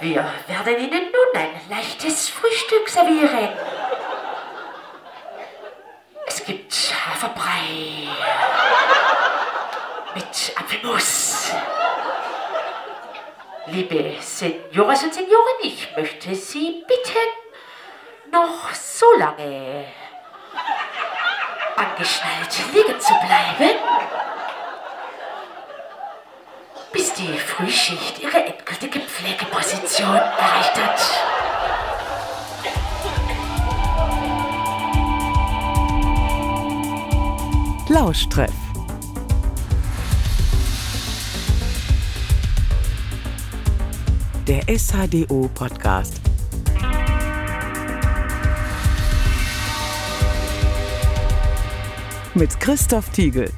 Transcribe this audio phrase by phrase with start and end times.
[0.00, 3.48] Wir werden Ihnen nun ein leichtes Frühstück servieren.
[6.24, 8.06] Es gibt Haferbrei
[10.14, 11.52] mit Apfelmus.
[13.66, 19.84] Liebe Senioras und Senioren, ich möchte Sie bitten, noch so lange
[21.76, 23.76] angeschnallt liegen zu bleiben,
[26.98, 31.00] bis die Frühschicht ihre endgültige Pflegeposition erreicht hat.
[37.88, 38.50] Lauschtreff.
[44.48, 46.20] Der SHDO-Podcast.
[52.34, 53.52] Mit Christoph Tiegel.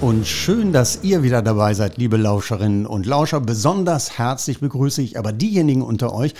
[0.00, 3.40] Und schön, dass ihr wieder dabei seid, liebe Lauscherinnen und Lauscher.
[3.40, 6.34] Besonders herzlich begrüße ich aber diejenigen unter euch,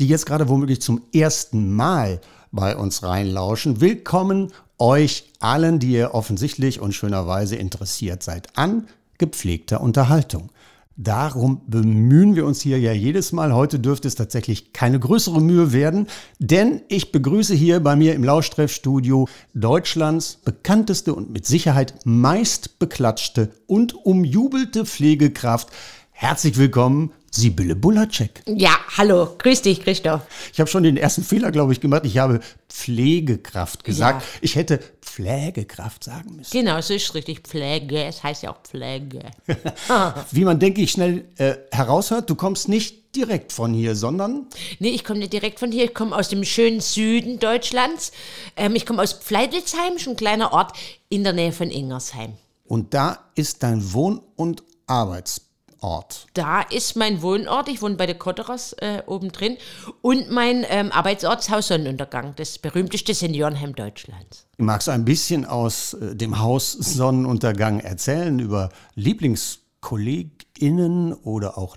[0.00, 3.82] die jetzt gerade womöglich zum ersten Mal bei uns reinlauschen.
[3.82, 8.86] Willkommen euch allen, die ihr offensichtlich und schönerweise interessiert seid an
[9.18, 10.50] gepflegter Unterhaltung.
[10.96, 13.54] Darum bemühen wir uns hier ja jedes Mal.
[13.54, 16.06] Heute dürfte es tatsächlich keine größere Mühe werden,
[16.38, 23.50] denn ich begrüße hier bei mir im Lauschtreffstudio Deutschlands bekannteste und mit Sicherheit meist beklatschte
[23.66, 25.68] und umjubelte Pflegekraft.
[26.10, 28.42] Herzlich willkommen, Sibylle Bulacek.
[28.46, 30.20] Ja, hallo, grüß dich, Christoph.
[30.52, 32.02] Ich habe schon den ersten Fehler, glaube ich, gemacht.
[32.04, 34.20] Ich habe Pflegekraft gesagt.
[34.20, 34.28] Ja.
[34.42, 36.50] Ich hätte Pflegekraft sagen müssen.
[36.50, 37.40] Genau, so ist richtig.
[37.40, 39.20] Pflege, es heißt ja auch Pflege.
[40.30, 44.46] Wie man, denke ich, schnell äh, heraushört, du kommst nicht direkt von hier, sondern?
[44.78, 45.84] Nee, ich komme nicht direkt von hier.
[45.84, 48.12] Ich komme aus dem schönen Süden Deutschlands.
[48.56, 50.76] Ähm, ich komme aus Pfleidelsheim, schon ein kleiner Ort
[51.08, 52.34] in der Nähe von Ingersheim.
[52.64, 55.51] Und da ist dein Wohn- und Arbeitsplatz.
[55.82, 56.26] Ort?
[56.34, 57.68] Da ist mein Wohnort.
[57.68, 59.56] Ich wohne bei den Kotterers äh, oben drin.
[60.00, 64.46] Und mein ähm, Arbeitsort Haus Sonnenuntergang, das berühmteste Seniorenheim Deutschlands.
[64.58, 71.76] Magst du ein bisschen aus äh, dem Haus Sonnenuntergang erzählen über LieblingskollegInnen oder auch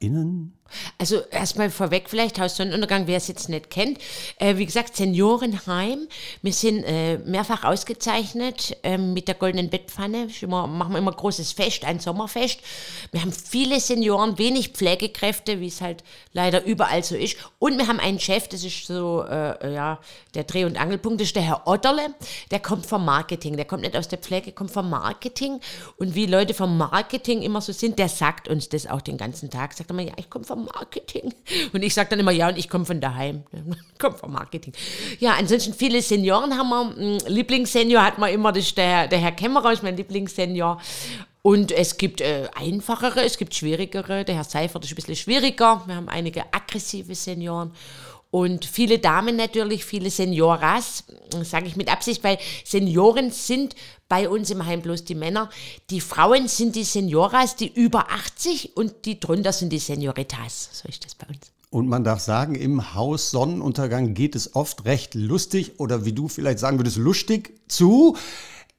[0.00, 0.58] LieblingsbewohnerInnen?
[0.98, 3.98] Also erstmal vorweg vielleicht Haus Sonnenuntergang, wer es jetzt nicht kennt.
[4.38, 6.08] Äh, wie gesagt, Seniorenheim.
[6.42, 10.28] Wir sind äh, mehrfach ausgezeichnet äh, mit der goldenen Bettpfanne.
[10.40, 12.60] Immer, machen wir immer großes Fest, ein Sommerfest.
[13.12, 17.36] Wir haben viele Senioren, wenig Pflegekräfte, wie es halt leider überall so ist.
[17.58, 20.00] Und wir haben einen Chef, das ist so äh, ja,
[20.34, 22.14] der Dreh- und Angelpunkt, das ist der Herr Otterle.
[22.50, 23.56] Der kommt vom Marketing.
[23.56, 25.60] Der kommt nicht aus der Pflege, kommt vom Marketing.
[25.96, 29.50] Und wie Leute vom Marketing immer so sind, der sagt uns das auch den ganzen
[29.50, 29.72] Tag.
[29.72, 31.32] Sagt immer, ja, ich komme vom Marketing.
[31.72, 33.44] Und ich sage dann immer, ja, und ich komme von daheim.
[33.98, 34.72] komme vom Marketing.
[35.18, 36.94] Ja, ansonsten viele Senioren haben wir.
[36.96, 40.80] Hm, Lieblingssenior hat man immer, das der, der Herr Kämmerer, ist mein Lieblingssenior.
[41.42, 44.24] Und es gibt äh, einfachere, es gibt schwierigere.
[44.24, 45.82] Der Herr Seifert ist ein bisschen schwieriger.
[45.86, 47.72] Wir haben einige aggressive Senioren.
[48.30, 51.04] Und viele Damen natürlich, viele Senioras,
[51.44, 53.74] sage ich mit Absicht, weil Senioren sind
[54.08, 55.48] bei uns im Heim bloß die Männer.
[55.88, 60.68] Die Frauen sind die Senioras, die über 80 und die drunter sind die Senioritas.
[60.72, 61.38] So ist das bei uns.
[61.70, 66.28] Und man darf sagen, im Haus Sonnenuntergang geht es oft recht lustig oder wie du
[66.28, 68.16] vielleicht sagen würdest, lustig zu.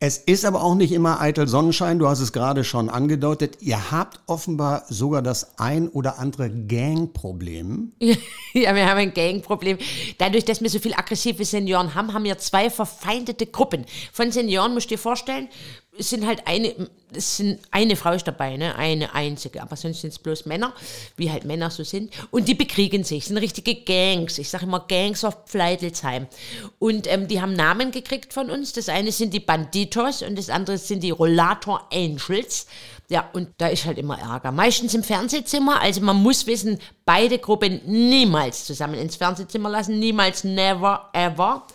[0.02, 2.00] Es ist aber auch nicht immer eitel Sonnenschein.
[2.00, 3.58] Du hast es gerade schon angedeutet.
[3.60, 7.92] Ihr habt offenbar sogar das ein oder andere Gangproblem.
[8.54, 9.78] Ja, wir haben ein Gangproblem.
[10.18, 13.86] Dadurch, dass wir so viele aggressive Senioren haben, haben wir zwei verfeindete Gruppen.
[14.12, 15.50] Von Senioren musst du dir vorstellen,
[16.00, 16.74] es sind halt eine,
[17.14, 18.76] es sind eine Frau ist dabei, ne?
[18.76, 20.74] eine einzige, aber sonst sind es bloß Männer,
[21.18, 22.12] wie halt Männer so sind.
[22.32, 24.38] Und die bekriegen sich, sind richtige Gangs.
[24.38, 26.28] Ich sage immer Gangs of Pfleidelsheim.
[26.80, 28.72] Und ähm, die haben Namen gekriegt von uns.
[28.74, 32.66] Das eine sind die Banditos und das andere sind die Rollator Angels.
[33.10, 34.52] Ja, und da ist halt immer Ärger.
[34.52, 35.81] Meistens im Fernsehzimmer.
[35.81, 40.00] Also man muss wissen, beide Gruppen niemals zusammen ins Fernsehzimmer lassen.
[40.00, 41.66] Niemals, never, ever.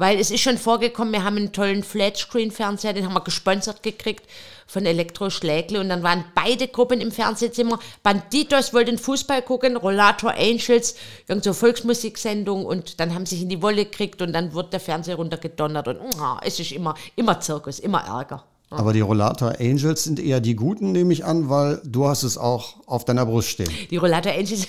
[0.00, 4.24] Weil es ist schon vorgekommen, wir haben einen tollen Flatscreen-Fernseher, den haben wir gesponsert gekriegt
[4.66, 7.78] von Elektro Schlägle und dann waren beide Gruppen im Fernsehzimmer.
[8.02, 10.94] Banditos wollten Fußball gucken, Rollator Angels,
[11.28, 14.72] irgend so Volksmusiksendung und dann haben sie sich in die Wolle gekriegt und dann wird
[14.72, 18.42] der Fernseher runtergedonnert und oh, es ist immer, immer Zirkus, immer Ärger.
[18.70, 22.38] Aber die Rollator Angels sind eher die Guten, nehme ich an, weil du hast es
[22.38, 23.70] auch auf deiner Brust stehen.
[23.90, 24.66] Die Rollator Angels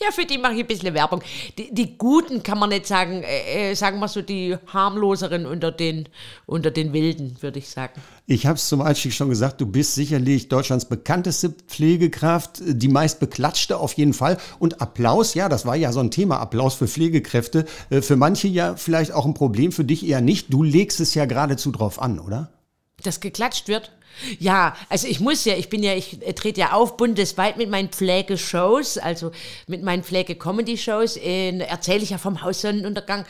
[0.00, 1.22] Ja, für die mache ich ein bisschen Werbung.
[1.56, 5.72] Die, die Guten kann man nicht sagen, äh, äh, sagen wir so die harmloseren unter
[5.72, 6.08] den,
[6.46, 8.00] unter den Wilden, würde ich sagen.
[8.26, 13.18] Ich habe es zum Einstieg schon gesagt, du bist sicherlich Deutschlands bekannteste Pflegekraft, die meist
[13.18, 14.38] beklatschte auf jeden Fall.
[14.58, 17.64] Und Applaus, ja, das war ja so ein Thema, Applaus für Pflegekräfte.
[17.90, 20.52] Äh, für manche ja vielleicht auch ein Problem, für dich eher nicht.
[20.52, 22.50] Du legst es ja geradezu drauf an, oder?
[23.02, 23.92] Dass geklatscht wird?
[24.38, 27.88] Ja, also ich muss ja, ich bin ja, ich trete ja auf bundesweit mit meinen
[27.88, 29.30] Pflegeshows, also
[29.66, 33.24] mit meinen Pflege-Comedy-Shows, erzähle ich ja vom Haus Sonnenuntergang.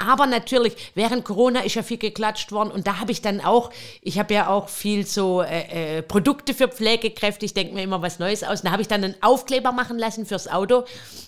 [0.00, 3.70] Aber natürlich, während Corona ist ja viel geklatscht worden und da habe ich dann auch,
[4.00, 8.00] ich habe ja auch viel so äh, äh, Produkte für Pflegekräfte, ich denke mir immer
[8.00, 8.62] was Neues aus.
[8.62, 10.84] Da habe ich dann einen Aufkleber machen lassen fürs Auto,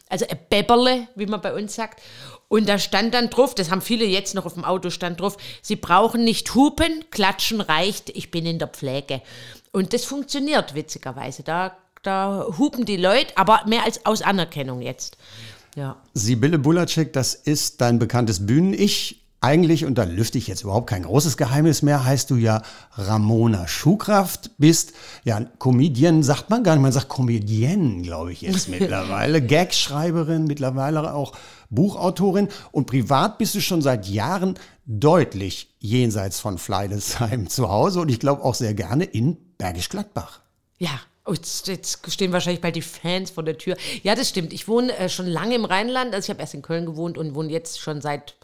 [0.08, 2.00] also ein Bäbberle, wie man bei uns sagt.
[2.46, 5.37] Und da stand dann drauf, das haben viele jetzt noch auf dem Auto stand drauf,
[5.62, 9.20] sie brauchen nicht hupen, klatschen reicht, ich bin in der Pflege.
[9.73, 11.43] Und das funktioniert witzigerweise.
[11.43, 15.16] Da, da hupen die Leute, aber mehr als aus Anerkennung jetzt.
[15.75, 15.96] Ja.
[16.14, 19.17] Sibylle Bulacek, das ist dein bekanntes Bühnen-Ich.
[19.43, 22.61] Eigentlich, und da lüfte ich jetzt überhaupt kein großes Geheimnis mehr, heißt du ja
[22.93, 24.93] Ramona Schuhkraft, bist
[25.25, 31.14] ja Comedian, sagt man gar nicht, man sagt Comedienne, glaube ich jetzt mittlerweile, Gagschreiberin, mittlerweile
[31.14, 31.32] auch
[31.70, 38.11] Buchautorin und privat bist du schon seit Jahren deutlich jenseits von Fleidesheim zu Hause und
[38.11, 40.40] ich glaube auch sehr gerne in Bergisch Gladbach.
[40.76, 43.76] Ja, Oh, jetzt, jetzt, stehen wahrscheinlich bald die Fans vor der Tür.
[44.02, 44.52] Ja, das stimmt.
[44.52, 46.12] Ich wohne äh, schon lange im Rheinland.
[46.12, 48.34] Also ich habe erst in Köln gewohnt und wohne jetzt schon seit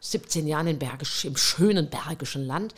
[0.00, 2.74] 17 Jahren in Bergisch, im schönen Bergischen Land.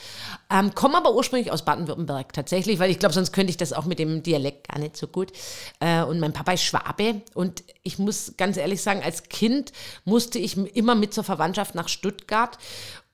[0.51, 3.87] Ähm, komme aber ursprünglich aus Baden-Württemberg tatsächlich, weil ich glaube, sonst könnte ich das auch
[3.87, 5.33] mit dem Dialekt gar nicht so gut.
[5.81, 9.73] Äh, und mein Papa ist Schwabe und ich muss ganz ehrlich sagen, als Kind
[10.05, 12.59] musste ich immer mit zur Verwandtschaft nach Stuttgart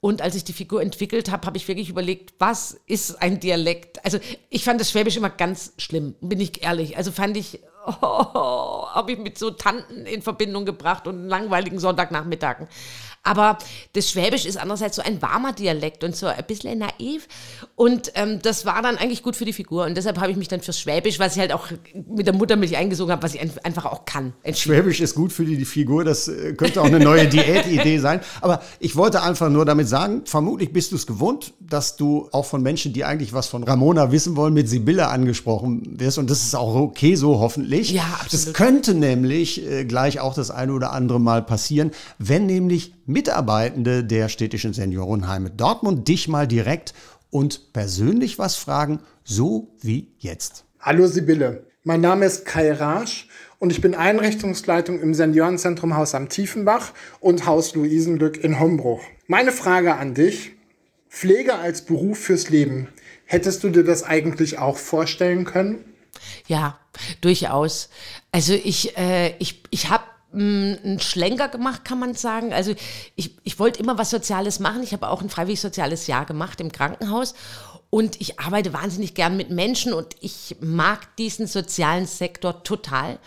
[0.01, 4.05] und als ich die Figur entwickelt habe, habe ich wirklich überlegt, was ist ein Dialekt?
[4.05, 4.19] Also
[4.49, 6.97] ich fand das Schwäbisch immer ganz schlimm, bin ich ehrlich.
[6.97, 12.69] Also fand ich, oh, habe ich mit so Tanten in Verbindung gebracht und langweiligen Sonntagnachmittagen.
[13.23, 13.59] Aber
[13.93, 17.29] das Schwäbisch ist andererseits so ein warmer Dialekt und so ein bisschen naiv.
[17.75, 19.85] Und ähm, das war dann eigentlich gut für die Figur.
[19.85, 21.69] Und deshalb habe ich mich dann fürs Schwäbisch, was ich halt auch
[22.09, 24.33] mit der Muttermilch eingesogen habe, was ich einfach auch kann.
[24.53, 26.05] Schwäbisch ist gut für die, Figur.
[26.05, 28.21] Das äh, könnte auch eine neue Diätidee sein.
[28.41, 32.45] Aber ich wollte einfach nur damit sagen, vermutlich bist du es gewohnt, dass du auch
[32.45, 36.19] von Menschen, die eigentlich was von Ramona wissen wollen, mit Sibylle angesprochen wirst.
[36.19, 37.91] Und das ist auch okay so, hoffentlich.
[37.91, 38.33] Ja, absolut.
[38.33, 44.05] Das könnte nämlich äh, gleich auch das eine oder andere Mal passieren, wenn nämlich Mitarbeitende
[44.05, 46.93] der städtischen Seniorenheime Dortmund dich mal direkt
[47.31, 50.67] und persönlich was fragen, so wie jetzt.
[50.79, 53.27] Hallo Sibylle, mein Name ist Kai Rasch
[53.59, 59.01] und ich bin Einrichtungsleitung im Seniorenzentrum Haus am Tiefenbach und Haus Luisenlück in Hombruch.
[59.27, 60.51] Meine Frage an dich,
[61.09, 62.89] Pflege als Beruf fürs Leben,
[63.25, 65.83] hättest du dir das eigentlich auch vorstellen können?
[66.47, 66.79] Ja,
[67.23, 67.89] durchaus.
[68.33, 72.53] Also ich, äh, ich, ich habe einen Schlenker gemacht, kann man sagen.
[72.53, 72.75] Also
[73.17, 74.83] ich, ich wollte immer was Soziales machen.
[74.83, 77.35] Ich habe auch ein freiwillig soziales Jahr gemacht im Krankenhaus.
[77.91, 83.19] Und ich arbeite wahnsinnig gern mit Menschen und ich mag diesen sozialen Sektor total.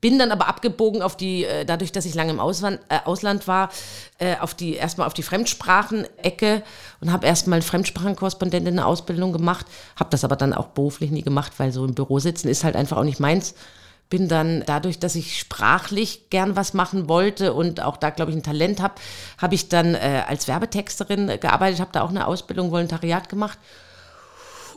[0.00, 3.48] Bin dann aber abgebogen auf die, äh, dadurch, dass ich lange im Ausland, äh, Ausland
[3.48, 3.70] war,
[4.18, 6.62] äh, auf die, erstmal auf die Fremdsprachen-Ecke
[7.00, 9.66] und habe erstmal Fremdsprachenkorrespondentin eine Ausbildung gemacht,
[9.96, 12.76] habe das aber dann auch beruflich nie gemacht, weil so im Büro sitzen ist halt
[12.76, 13.54] einfach auch nicht meins
[14.10, 18.36] bin dann dadurch, dass ich sprachlich gern was machen wollte und auch da, glaube ich,
[18.36, 18.94] ein Talent habe,
[19.38, 23.58] habe ich dann äh, als Werbetexterin gearbeitet, habe da auch eine Ausbildung, Volontariat gemacht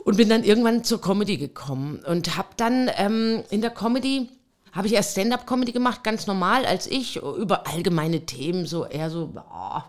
[0.04, 4.28] und bin dann irgendwann zur Comedy gekommen und habe dann ähm, in der Comedy
[4.72, 9.32] habe ich erst Stand-up-Comedy gemacht, ganz normal als ich, über allgemeine Themen, so eher so,
[9.34, 9.80] oh,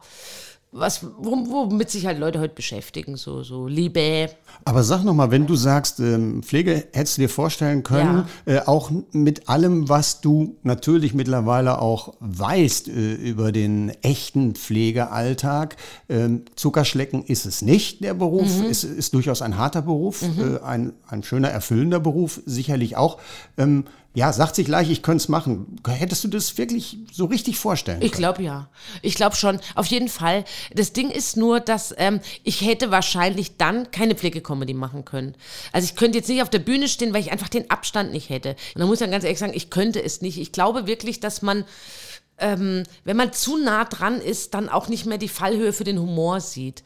[0.72, 4.30] was, womit sich halt Leute heute beschäftigen, so, so Liebe.
[4.66, 8.54] Aber sag nochmal, wenn du sagst, ähm, Pflege hättest du dir vorstellen können, ja.
[8.54, 15.76] äh, auch mit allem, was du natürlich mittlerweile auch weißt äh, über den echten Pflegealltag.
[16.08, 18.60] Ähm, Zuckerschlecken ist es nicht, der Beruf.
[18.60, 18.66] Mhm.
[18.66, 20.58] Es ist durchaus ein harter Beruf, mhm.
[20.58, 23.18] äh, ein, ein schöner, erfüllender Beruf, sicherlich auch.
[23.58, 23.86] Ähm,
[24.16, 25.80] ja, sagt sich gleich, ich könnte es machen.
[25.88, 28.70] Hättest du das wirklich so richtig vorstellen Ich glaube ja.
[29.04, 29.60] Ich glaube schon.
[29.76, 30.46] Auf jeden Fall.
[30.74, 35.36] Das Ding ist nur, dass ähm, ich hätte wahrscheinlich dann keine Pflegecomedy machen können.
[35.72, 38.30] Also ich könnte jetzt nicht auf der Bühne stehen, weil ich einfach den Abstand nicht
[38.30, 38.56] hätte.
[38.74, 40.40] Und da muss man ganz ehrlich sagen, ich könnte es nicht.
[40.40, 41.66] Ich glaube wirklich, dass man
[42.40, 46.00] ähm, wenn man zu nah dran ist, dann auch nicht mehr die Fallhöhe für den
[46.00, 46.84] Humor sieht.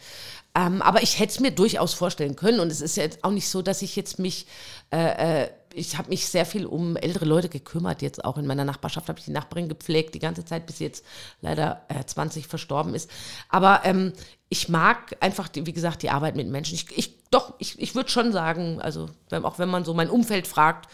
[0.56, 2.60] Ähm, aber ich hätte es mir durchaus vorstellen können.
[2.60, 4.46] Und es ist ja jetzt auch nicht so, dass ich jetzt mich
[4.92, 8.02] äh, äh, ich habe mich sehr viel um ältere Leute gekümmert.
[8.02, 10.86] Jetzt auch in meiner Nachbarschaft habe ich die Nachbarin gepflegt, die ganze Zeit, bis sie
[10.86, 11.06] jetzt
[11.42, 13.10] leider äh, 20 verstorben ist.
[13.50, 14.14] Aber ähm,
[14.50, 16.76] ich mag einfach, die, wie gesagt, die Arbeit mit Menschen.
[16.76, 20.10] Ich, ich doch, ich, ich würde schon sagen, also wenn, auch wenn man so mein
[20.10, 20.88] Umfeld fragt,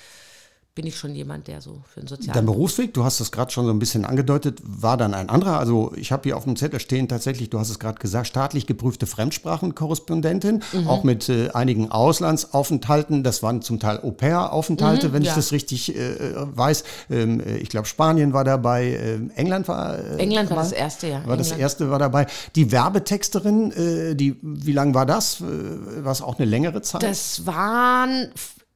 [0.80, 2.34] bin ich schon jemand, der so für den Sozialen.
[2.36, 5.60] Dein Berufsweg, du hast es gerade schon so ein bisschen angedeutet, war dann ein anderer.
[5.60, 8.66] Also ich habe hier auf dem Zettel stehen tatsächlich, du hast es gerade gesagt, staatlich
[8.66, 10.88] geprüfte Fremdsprachenkorrespondentin, Mhm.
[10.88, 13.24] auch mit äh, einigen Auslandsaufenthalten.
[13.24, 15.36] Das waren zum Teil Au-pair-Aufenthalte, wenn ich Mhm, ja.
[15.36, 16.86] das richtig äh, weiß.
[17.10, 20.00] Ähm, äh, ich glaube, Spanien war dabei, ähm, England war.
[20.00, 21.28] Äh, England war mal- das erste, ja.
[21.28, 21.62] War das England.
[21.62, 22.26] erste war dabei.
[22.56, 25.42] Die Werbetexterin, äh, die, wie lang war das?
[25.42, 27.04] Äh, war es auch eine längere Zeit?
[27.04, 28.30] Das waren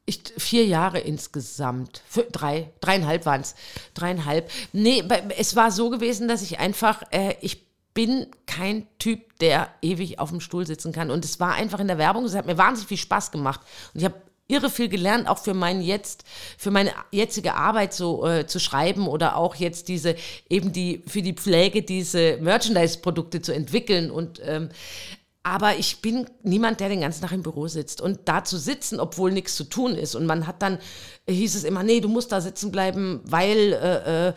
[0.05, 2.01] ich, vier Jahre insgesamt.
[2.07, 3.55] Für, drei, dreieinhalb waren es.
[3.93, 4.49] Dreieinhalb.
[4.73, 5.03] Nee,
[5.37, 10.29] es war so gewesen, dass ich einfach, äh, ich bin kein Typ, der ewig auf
[10.29, 11.11] dem Stuhl sitzen kann.
[11.11, 13.61] Und es war einfach in der Werbung, es hat mir wahnsinnig viel Spaß gemacht.
[13.93, 14.15] Und ich habe
[14.47, 16.25] irre viel gelernt, auch für meinen jetzt,
[16.57, 20.15] für meine jetzige Arbeit so äh, zu schreiben oder auch jetzt diese,
[20.49, 24.69] eben die, für die Pflege diese Merchandise-Produkte zu entwickeln und ähm,
[25.43, 27.99] aber ich bin niemand, der den ganzen Tag im Büro sitzt.
[27.99, 30.15] Und da zu sitzen, obwohl nichts zu tun ist.
[30.15, 30.79] Und man hat dann,
[31.27, 34.33] hieß es immer, nee, du musst da sitzen bleiben, weil, äh, äh,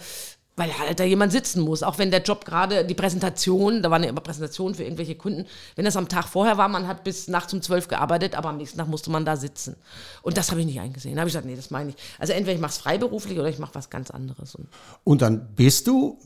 [0.57, 1.85] weil halt da jemand sitzen muss.
[1.85, 5.47] Auch wenn der Job gerade, die Präsentation, da waren ja immer Präsentationen für irgendwelche Kunden,
[5.77, 8.57] wenn das am Tag vorher war, man hat bis nachts um zwölf gearbeitet, aber am
[8.57, 9.77] nächsten Tag musste man da sitzen.
[10.23, 11.15] Und das habe ich nicht eingesehen.
[11.15, 11.97] Da habe ich gesagt, nee, das meine ich.
[12.19, 14.57] Also entweder ich mache es freiberuflich oder ich mache was ganz anderes.
[15.05, 16.19] Und dann bist du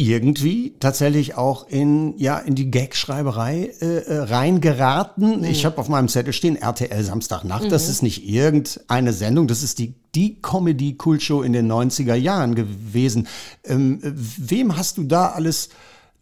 [0.00, 5.44] irgendwie tatsächlich auch in, ja, in die Gagschreiberei äh, äh, reingeraten.
[5.44, 7.70] Ich habe auf meinem Zettel stehen RTL Samstagnacht.
[7.70, 13.28] Das ist nicht irgendeine Sendung, das ist die, die Comedy-Kultshow in den 90er Jahren gewesen.
[13.64, 15.68] Ähm, äh, wem hast du da alles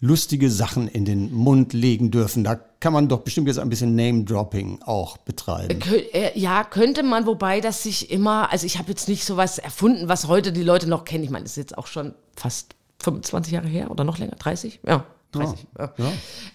[0.00, 2.44] lustige Sachen in den Mund legen dürfen?
[2.44, 5.80] Da kann man doch bestimmt jetzt ein bisschen Name-Dropping auch betreiben.
[5.80, 9.58] Kö- äh, Ja, könnte man, wobei das sich immer, also ich habe jetzt nicht sowas
[9.58, 11.24] erfunden, was heute die Leute noch kennen.
[11.24, 14.80] Ich meine, das ist jetzt auch schon fast 25 Jahre her oder noch länger, 30?
[14.86, 15.04] Ja.
[15.32, 15.66] 30.
[15.78, 15.92] Ja.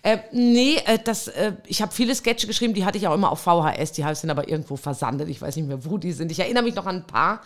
[0.01, 3.31] Äh, nee, äh, das, äh, ich habe viele Sketche geschrieben, die hatte ich auch immer
[3.31, 5.29] auf VHS, die sind aber irgendwo versandet.
[5.29, 6.31] Ich weiß nicht mehr, wo die sind.
[6.31, 7.41] Ich erinnere mich noch an ein paar.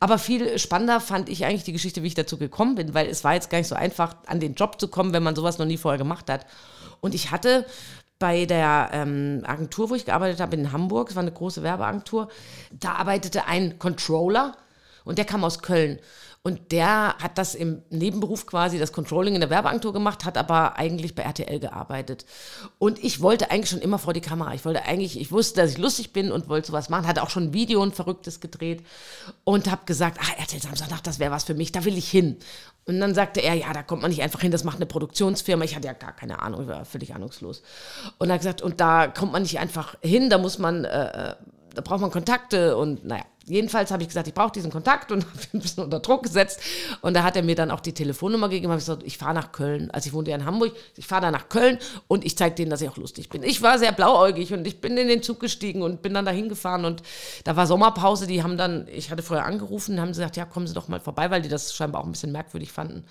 [0.00, 3.24] Aber viel spannender fand ich eigentlich die Geschichte, wie ich dazu gekommen bin, weil es
[3.24, 5.66] war jetzt gar nicht so einfach, an den Job zu kommen, wenn man sowas noch
[5.66, 6.46] nie vorher gemacht hat.
[7.00, 7.66] Und ich hatte
[8.18, 12.28] bei der ähm, Agentur, wo ich gearbeitet habe in Hamburg, es war eine große Werbeagentur,
[12.70, 14.56] da arbeitete ein Controller
[15.04, 15.98] und der kam aus Köln.
[16.46, 20.76] Und der hat das im Nebenberuf quasi, das Controlling in der Werbeagentur gemacht, hat aber
[20.76, 22.26] eigentlich bei RTL gearbeitet.
[22.78, 24.52] Und ich wollte eigentlich schon immer vor die Kamera.
[24.52, 27.06] Ich wollte eigentlich, ich wusste, dass ich lustig bin und wollte sowas machen.
[27.06, 28.84] Hatte auch schon ein Video, ein verrücktes gedreht.
[29.44, 32.36] Und habe gesagt, ah, RTL Samstagnacht, das wäre was für mich, da will ich hin.
[32.84, 35.64] Und dann sagte er, ja, da kommt man nicht einfach hin, das macht eine Produktionsfirma.
[35.64, 37.62] Ich hatte ja gar keine Ahnung, ich war völlig ahnungslos.
[38.18, 41.30] Und er hat gesagt, und da kommt man nicht einfach hin, da muss man, äh,
[41.30, 41.34] äh,
[41.74, 43.24] da braucht man Kontakte und naja.
[43.46, 46.22] Jedenfalls habe ich gesagt, ich brauche diesen Kontakt und habe ihn ein bisschen unter Druck
[46.22, 46.60] gesetzt.
[47.02, 48.70] Und da hat er mir dann auch die Telefonnummer gegeben.
[48.70, 49.90] Habe ich gesagt, ich fahre nach Köln.
[49.90, 50.72] Also ich wohnte ja in Hamburg.
[50.96, 51.78] Ich fahre da nach Köln
[52.08, 53.42] und ich zeige denen, dass ich auch lustig bin.
[53.42, 56.48] Ich war sehr blauäugig und ich bin in den Zug gestiegen und bin dann dahin
[56.48, 56.86] gefahren.
[56.86, 57.02] Und
[57.44, 58.26] da war Sommerpause.
[58.26, 61.30] Die haben dann, ich hatte vorher angerufen, haben gesagt, ja, kommen Sie doch mal vorbei,
[61.30, 63.04] weil die das scheinbar auch ein bisschen merkwürdig fanden,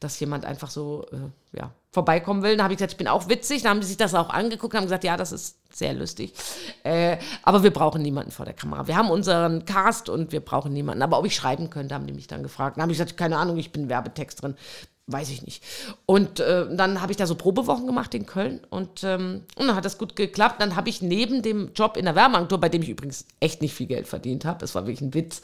[0.00, 2.56] dass jemand einfach so, äh, ja, vorbeikommen will.
[2.56, 3.62] Dann habe ich gesagt, ich bin auch witzig.
[3.62, 6.32] Dann haben die sich das auch angeguckt und haben gesagt, ja, das ist sehr lustig.
[6.82, 8.86] Äh, aber wir brauchen niemanden vor der Kamera.
[8.86, 11.02] Wir haben unseren Cast und wir brauchen niemanden.
[11.02, 12.76] Aber ob ich schreiben könnte, haben die mich dann gefragt.
[12.76, 14.56] Dann habe ich gesagt, keine Ahnung, ich bin Werbetexterin.
[15.12, 15.62] Weiß ich nicht.
[16.06, 19.74] Und äh, dann habe ich da so Probewochen gemacht in Köln und, ähm, und dann
[19.74, 20.60] hat das gut geklappt.
[20.60, 23.74] Dann habe ich neben dem Job in der Werbeagentur, bei dem ich übrigens echt nicht
[23.74, 25.42] viel Geld verdient habe, das war wirklich ein Witz,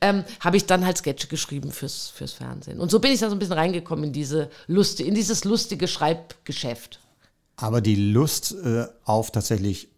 [0.00, 2.78] ähm, habe ich dann halt Sketche geschrieben fürs, fürs Fernsehen.
[2.78, 5.88] Und so bin ich da so ein bisschen reingekommen in, diese Lust, in dieses lustige
[5.88, 7.00] Schreibgeschäft.
[7.56, 9.88] Aber die Lust äh, auf tatsächlich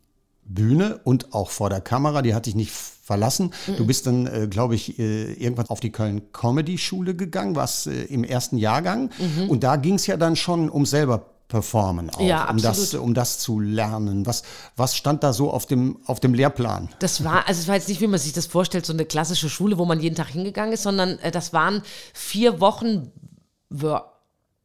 [0.54, 3.52] Bühne und auch vor der Kamera, die hat dich nicht verlassen.
[3.76, 7.87] Du bist dann, äh, glaube ich, äh, irgendwann auf die Köln Comedy Schule gegangen, was
[7.87, 9.11] äh, im ersten Jahrgang.
[9.49, 13.12] Und da ging es ja dann schon um selber performen auch, Ja, um, das, um
[13.12, 14.25] das zu lernen.
[14.25, 14.42] Was,
[14.76, 16.88] was stand da so auf dem, auf dem Lehrplan?
[17.00, 19.50] Das war, also es war jetzt nicht, wie man sich das vorstellt, so eine klassische
[19.50, 21.83] Schule, wo man jeden Tag hingegangen ist, sondern äh, das waren
[22.14, 23.12] vier Wochen.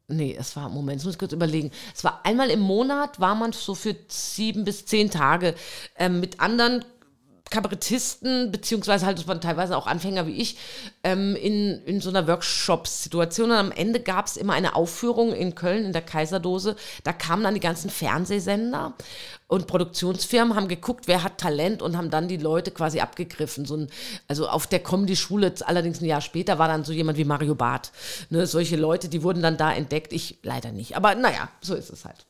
[0.07, 1.71] Nee, es war, Moment, jetzt muss ich kurz überlegen.
[1.95, 5.55] Es war einmal im Monat, war man so für sieben bis zehn Tage
[5.97, 6.85] ähm, mit anderen
[7.51, 10.57] Kabarettisten, beziehungsweise halt, das waren teilweise auch Anfänger wie ich,
[11.03, 13.51] ähm, in, in so einer Workshop-Situation.
[13.51, 16.75] Und am Ende gab es immer eine Aufführung in Köln in der Kaiserdose.
[17.03, 18.93] Da kamen dann die ganzen Fernsehsender
[19.47, 23.65] und Produktionsfirmen, haben geguckt, wer hat Talent und haben dann die Leute quasi abgegriffen.
[23.65, 23.89] So ein,
[24.27, 27.91] also auf der Comedy-Schule, allerdings ein Jahr später, war dann so jemand wie Mario Barth.
[28.31, 30.13] Ne, solche Leute, die wurden dann da entdeckt.
[30.13, 30.97] Ich leider nicht.
[30.97, 32.25] Aber naja, so ist es halt.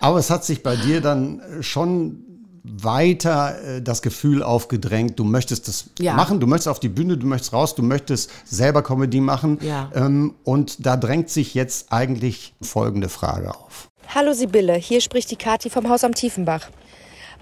[0.00, 2.33] Aber es hat sich bei dir dann schon
[2.64, 6.14] weiter äh, das Gefühl aufgedrängt, du möchtest das Ja.
[6.14, 9.58] machen, du möchtest auf die Bühne, du möchtest raus, du möchtest selber Comedy machen.
[9.60, 9.90] Ja.
[9.94, 13.88] Ähm, und da drängt sich jetzt eigentlich folgende Frage auf.
[14.14, 16.68] Hallo Sibylle, hier spricht die Kathi vom Haus am Tiefenbach.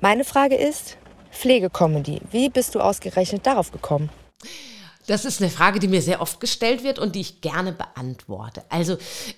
[0.00, 0.96] Meine Frage ist,
[1.30, 4.10] Pflegecomedy, wie bist du ausgerechnet darauf gekommen?
[5.06, 8.62] Das ist eine Frage, die mir sehr oft gestellt wird und die ich gerne beantworte.
[8.68, 8.94] Also,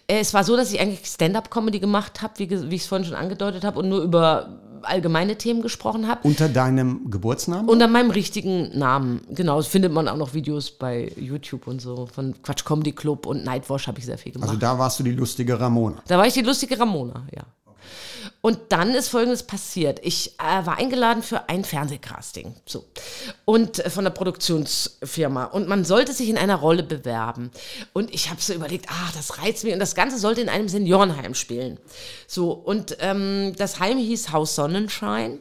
[0.07, 3.07] äh, es war so, dass ich eigentlich Stand-up-Comedy gemacht habe, wie, wie ich es vorhin
[3.07, 6.21] schon angedeutet habe, und nur über allgemeine Themen gesprochen habe.
[6.23, 7.69] Unter deinem Geburtsnamen?
[7.69, 9.57] Unter meinem richtigen Namen, genau.
[9.57, 12.07] Das findet man auch noch Videos bei YouTube und so.
[12.07, 14.49] Von Quatsch Comedy Club und Nightwash habe ich sehr viel gemacht.
[14.49, 16.03] also da warst du die lustige Ramona.
[16.07, 17.43] Da war ich die lustige Ramona, ja.
[18.45, 20.01] Und dann ist Folgendes passiert.
[20.03, 22.55] Ich äh, war eingeladen für ein Fernsehcasting.
[22.67, 22.85] So.
[23.47, 25.45] Und äh, von der Produktionsfirma.
[25.45, 27.51] Und man sollte sich in einer Rolle bewerben.
[27.95, 29.73] Und ich habe so überlegt, ach, das reizt mich.
[29.73, 31.79] Und das Ganze sollte in einem Seniorenheim spielen.
[32.27, 32.53] So.
[32.53, 35.41] Und ähm, das Heim hieß Haus Sonnenschein.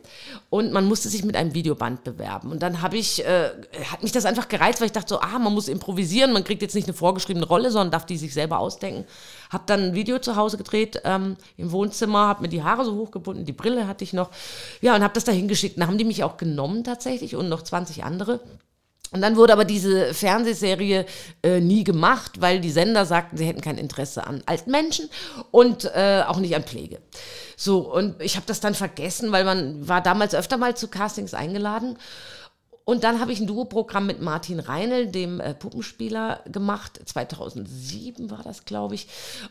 [0.54, 2.52] Und man musste sich mit einem Videoband bewerben.
[2.52, 3.50] Und dann habe ich, äh,
[3.90, 6.32] hat mich das einfach gereizt, weil ich dachte so, ah, man muss improvisieren.
[6.32, 9.04] Man kriegt jetzt nicht eine vorgeschriebene Rolle, sondern darf die sich selber ausdenken.
[9.50, 12.94] Habe dann ein Video zu Hause gedreht ähm, im Wohnzimmer, habe mir die Haare so
[12.94, 14.30] hochgebunden, die Brille hatte ich noch.
[14.80, 15.80] Ja, und habe das da hingeschickt.
[15.80, 18.40] Dann haben die mich auch genommen tatsächlich und noch 20 andere.
[19.14, 21.06] Und dann wurde aber diese Fernsehserie
[21.44, 25.08] äh, nie gemacht, weil die Sender sagten, sie hätten kein Interesse an alten Menschen
[25.52, 27.00] und äh, auch nicht an Pflege.
[27.64, 31.34] So, und ich habe das dann vergessen, weil man war damals öfter mal zu Castings
[31.34, 31.98] eingeladen.
[32.84, 37.00] Und dann habe ich ein Duo-Programm mit Martin Reinl, dem äh, Puppenspieler, gemacht.
[37.06, 39.08] 2007 war das, glaube ich.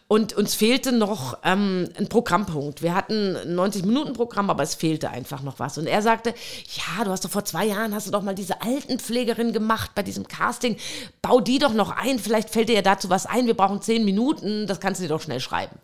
[0.09, 2.83] Und uns fehlte noch ähm, ein Programmpunkt.
[2.83, 5.79] Wir hatten ein 90-Minuten-Programm, aber es fehlte einfach noch was.
[5.79, 6.35] Und er sagte,
[6.75, 10.03] ja, du hast doch vor zwei Jahren, hast du doch mal diese Altenpflegerin gemacht bei
[10.03, 10.77] diesem Casting.
[11.23, 13.47] Bau die doch noch ein, vielleicht fällt dir ja dazu was ein.
[13.47, 15.79] Wir brauchen zehn Minuten, das kannst du dir doch schnell schreiben.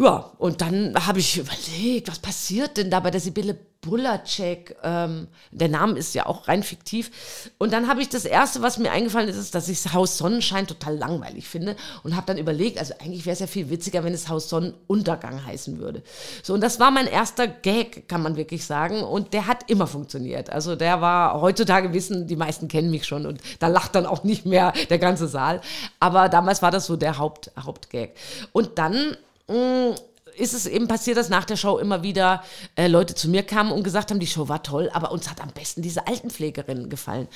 [0.00, 4.74] Ja, und dann habe ich überlegt, was passiert denn da bei der Sibylle Bulacek?
[4.82, 7.52] Ähm, der Name ist ja auch rein fiktiv.
[7.58, 10.16] Und dann habe ich das Erste, was mir eingefallen ist, ist, dass ich das Haus
[10.16, 11.76] Sonnenschein total langweilig finde.
[12.02, 15.44] Und habe dann überlegt, also eigentlich wäre es ja viel witziger, wenn es Haus Sonnenuntergang
[15.44, 16.02] heißen würde.
[16.42, 19.02] So, und das war mein erster Gag, kann man wirklich sagen.
[19.02, 20.48] Und der hat immer funktioniert.
[20.48, 23.26] Also der war, heutzutage wissen, die meisten kennen mich schon.
[23.26, 25.60] Und da lacht dann auch nicht mehr der ganze Saal.
[25.98, 28.12] Aber damals war das so der Haupt, Hauptgag.
[28.52, 29.18] Und dann
[29.50, 29.96] mh,
[30.36, 32.42] ist es eben passiert, dass nach der Show immer wieder
[32.74, 35.40] äh, Leute zu mir kamen und gesagt haben, die Show war toll, aber uns hat
[35.40, 37.28] am besten diese Altenpflegerin gefallen.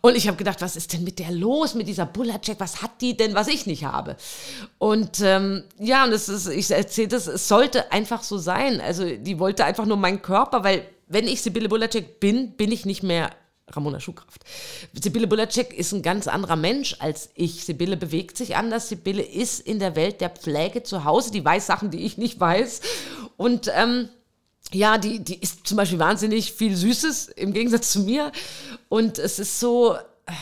[0.00, 3.00] Und ich habe gedacht, was ist denn mit der los, mit dieser Bullercheck, was hat
[3.00, 4.16] die denn, was ich nicht habe?
[4.78, 8.80] Und ähm, ja, und es ist, ich erzähle das, es sollte einfach so sein.
[8.80, 12.86] Also die wollte einfach nur meinen Körper, weil wenn ich Sibylle Bulacek bin, bin ich
[12.86, 13.30] nicht mehr
[13.74, 14.42] Ramona Schuhkraft.
[14.92, 17.64] Sibylle Bulacek ist ein ganz anderer Mensch als ich.
[17.64, 18.88] Sibylle bewegt sich anders.
[18.88, 21.30] Sibylle ist in der Welt der Pflege zu Hause.
[21.30, 22.80] Die weiß Sachen, die ich nicht weiß.
[23.36, 24.08] Und ähm,
[24.72, 28.32] ja, die, die isst zum Beispiel wahnsinnig viel Süßes im Gegensatz zu mir.
[28.88, 30.32] Und es ist so, äh,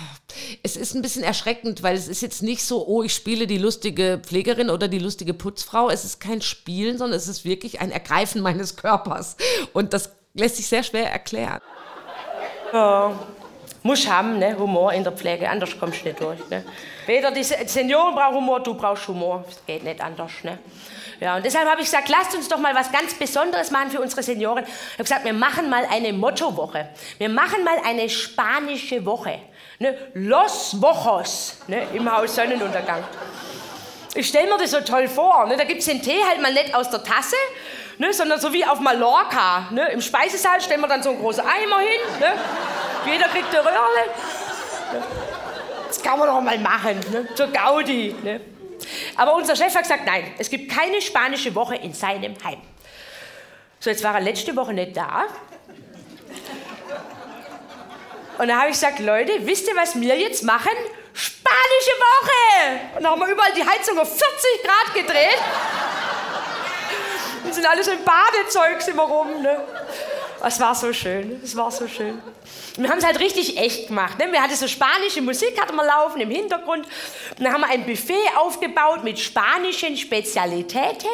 [0.63, 3.59] es ist ein bisschen erschreckend, weil es ist jetzt nicht so, oh, ich spiele die
[3.59, 5.89] lustige Pflegerin oder die lustige Putzfrau.
[5.89, 9.37] Es ist kein Spielen, sondern es ist wirklich ein Ergreifen meines Körpers.
[9.73, 11.61] Und das lässt sich sehr schwer erklären.
[12.73, 13.13] Ja,
[13.83, 14.57] muss haben, ne?
[14.59, 16.39] Humor in der Pflege, anders kommst du nicht durch.
[16.51, 16.65] Ne?
[17.07, 19.45] Weder die Se- Senioren brauchen Humor, du brauchst Humor.
[19.47, 20.33] Das geht nicht anders.
[20.43, 20.59] Ne?
[21.21, 24.01] Ja, und deshalb habe ich gesagt, lasst uns doch mal was ganz Besonderes machen für
[24.01, 24.65] unsere Senioren.
[24.65, 26.89] Ich habe gesagt, wir machen mal eine Mottowoche.
[27.19, 29.39] Wir machen mal eine spanische Woche.
[29.79, 29.97] Ne?
[30.15, 31.87] Los Wochos ne?
[31.95, 33.03] im Haus Sonnenuntergang.
[34.15, 35.47] Ich stelle mir das so toll vor.
[35.47, 35.57] Ne?
[35.57, 37.37] Da gibt es den Tee halt mal nicht aus der Tasse,
[37.99, 38.13] ne?
[38.13, 39.69] sondern so wie auf Mallorca.
[39.71, 39.91] Ne?
[39.93, 42.21] Im Speisesaal stellen wir dann so einen großen Eimer hin.
[42.21, 42.33] Ne?
[43.07, 44.11] Jeder kriegt eine Röhrle.
[45.87, 47.29] Das kann man doch mal machen, ne?
[47.35, 48.15] zur Gaudi.
[48.23, 48.41] Ne?
[49.17, 52.61] Aber unser Chef hat gesagt, nein, es gibt keine spanische Woche in seinem Heim.
[53.81, 55.27] So, jetzt war er letzte Woche nicht da.
[58.39, 60.71] Und dann habe ich gesagt, Leute, wisst ihr, was wir jetzt machen?
[61.13, 62.97] Spanische Woche!
[62.97, 64.27] Und dann haben wir überall die Heizung auf 40
[64.63, 65.39] Grad gedreht.
[67.49, 69.43] Und sind so im Badezeug wir rum.
[69.43, 69.59] Ne?
[70.45, 72.21] Es war so schön, es war so schön.
[72.77, 74.19] Wir haben es halt richtig echt gemacht.
[74.19, 74.31] Ne?
[74.31, 76.87] Wir hatten so spanische Musik, hatten wir laufen im Hintergrund.
[77.39, 81.09] Und dann haben wir ein Buffet aufgebaut mit spanischen Spezialitäten.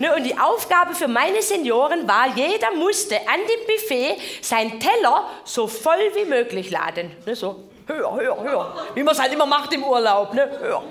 [0.00, 5.28] Ne, und die Aufgabe für meine Senioren war, jeder musste an dem Buffet seinen Teller
[5.42, 7.10] so voll wie möglich laden.
[7.26, 8.86] Ne, so höher, höher, höher.
[8.94, 10.34] Wie man es halt immer macht im Urlaub.
[10.34, 10.84] Ne, höher.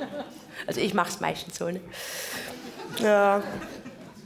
[0.67, 1.69] Also ich mache es meistens so.
[1.69, 1.79] Ne?
[2.99, 3.41] Ja.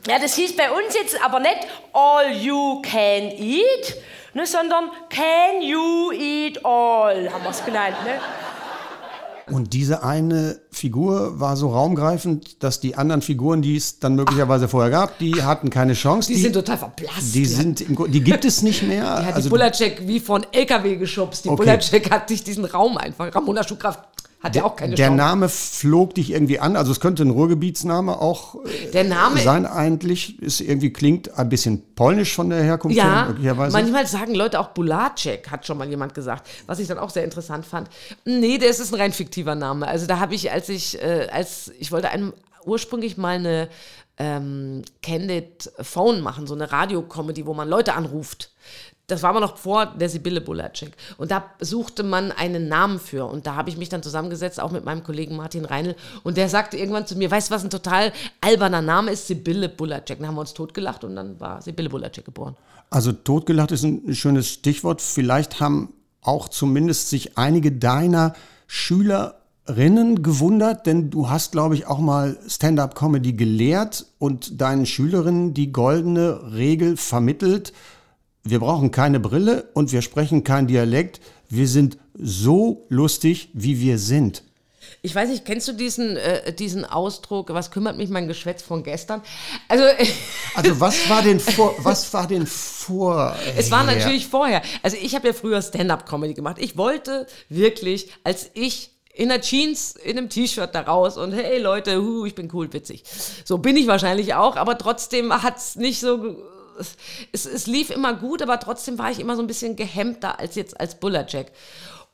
[0.08, 1.58] Ja, das hieß bei uns jetzt aber nicht
[1.94, 3.96] all you can eat,
[4.34, 7.96] ne, sondern can you eat all, haben wir es genannt.
[8.06, 8.20] Ne?
[9.56, 14.70] Und diese eine Figur war so raumgreifend, dass die anderen Figuren, die es dann möglicherweise
[14.70, 16.32] vorher gab, die hatten keine Chance.
[16.32, 17.36] Die, sind total verblasst.
[17.36, 19.20] die sind im, Grund- die gibt es nicht mehr.
[19.20, 21.44] Die hat also, die Bulacek wie von LKW geschubst.
[21.44, 21.64] Die Okay.
[21.64, 24.00] Bulacek hat sich diesen Raum einfach, Ramona Schuhkraft,
[24.42, 25.18] Hat ja auch keine Der Chance.
[25.18, 29.66] Name flog dich irgendwie an, also es könnte ein Ruhrgebietsname auch äh, Der Name sein
[29.68, 30.42] eigentlich.
[30.42, 33.72] Ist irgendwie klingt ein bisschen polnisch von der Herkunft her, Ja, möglicherweise.
[33.78, 37.24] manchmal sagen Leute auch Bulacek, hat schon mal jemand gesagt, was ich dann auch sehr
[37.24, 37.90] interessant fand.
[38.26, 39.88] Nee, das ist ein rein fiktiver Name.
[39.88, 42.34] Also da habe ich, als ich, äh, als ich wollte einem
[42.66, 43.70] ursprünglich mal eine
[44.18, 48.51] ähm, Candid Phone machen, so eine Radiocomedy, wo man Leute anruft.
[49.12, 50.94] Das war aber noch vor der Sibylle Bulacek.
[51.18, 53.26] Und da suchte man einen Namen für.
[53.26, 55.98] Und da habe ich mich dann zusammengesetzt, auch mit meinem Kollegen Martin Reinl.
[56.24, 59.28] Und der sagte irgendwann zu mir, weißt du, was ein total alberner Name ist?
[59.28, 60.20] Sibylle Bulacek.
[60.20, 62.56] Dann haben wir uns totgelacht und dann war Sibylle Bulacek geboren.
[62.90, 65.02] Also totgelacht ist ein schönes Stichwort.
[65.02, 68.34] Vielleicht haben auch zumindest sich einige deiner
[68.68, 75.74] Schülerinnen gewundert, denn du hast, glaube ich, auch mal Stand-up-Comedy gelehrt und deinen Schülerinnen die
[75.74, 77.74] goldene Regel vermittelt.
[78.44, 81.22] Wir brauchen keine Brille und wir sprechen kein Dialekt.
[81.50, 84.44] Wir sind so lustig, wie wir sind.
[85.04, 88.84] Ich weiß nicht, kennst du diesen, äh, diesen Ausdruck, was kümmert mich mein Geschwätz von
[88.84, 89.22] gestern?
[89.68, 89.84] Also,
[90.56, 93.36] Also was war denn vor, was war denn vor?
[93.58, 94.62] es war natürlich vorher.
[94.84, 96.58] Also, ich habe ja früher Stand-up-Comedy gemacht.
[96.60, 101.60] Ich wollte wirklich, als ich in der Jeans, in einem T-Shirt da raus und hey
[101.60, 103.04] Leute, hu, ich bin cool, witzig.
[103.44, 106.38] So bin ich wahrscheinlich auch, aber trotzdem hat es nicht so.
[107.32, 110.56] Es, es lief immer gut, aber trotzdem war ich immer so ein bisschen gehemmter als
[110.56, 111.52] jetzt als Bullerjack.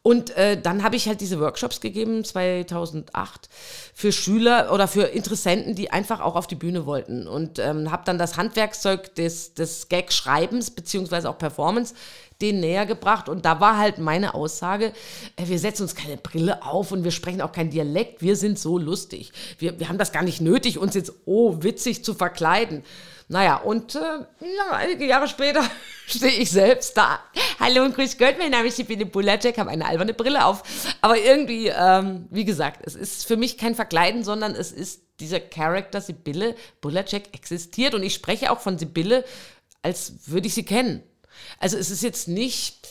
[0.08, 3.50] Und äh, dann habe ich halt diese Workshops gegeben, 2008,
[3.93, 7.28] für Schüler oder für Interessenten, die einfach auch auf die Bühne wollten.
[7.28, 11.93] Und ähm, habe dann das Handwerkszeug des, des Gag-Schreibens beziehungsweise auch Performance
[12.41, 13.28] denen näher gebracht.
[13.28, 14.93] Und da war halt meine Aussage,
[15.36, 18.22] äh, wir setzen uns keine Brille auf und wir sprechen auch kein Dialekt.
[18.22, 19.34] Wir sind so lustig.
[19.58, 22.84] Wir, wir haben das gar nicht nötig, uns jetzt, oh, witzig zu verkleiden.
[23.30, 24.26] Naja, und äh,
[24.72, 25.62] einige Jahre später
[26.08, 27.20] stehe ich selbst da.
[27.60, 30.63] Hallo und grüß Gott, mein Name ist Sibylle Bulacek, habe eine alberne Brille auf.
[31.02, 35.42] Aber irgendwie, ähm, wie gesagt, es ist für mich kein Verkleiden, sondern es ist dieser
[35.42, 37.94] Charakter Sibylle Bulacek existiert.
[37.94, 39.26] Und ich spreche auch von Sibylle,
[39.82, 41.04] als würde ich sie kennen.
[41.60, 42.88] Also es ist jetzt nicht,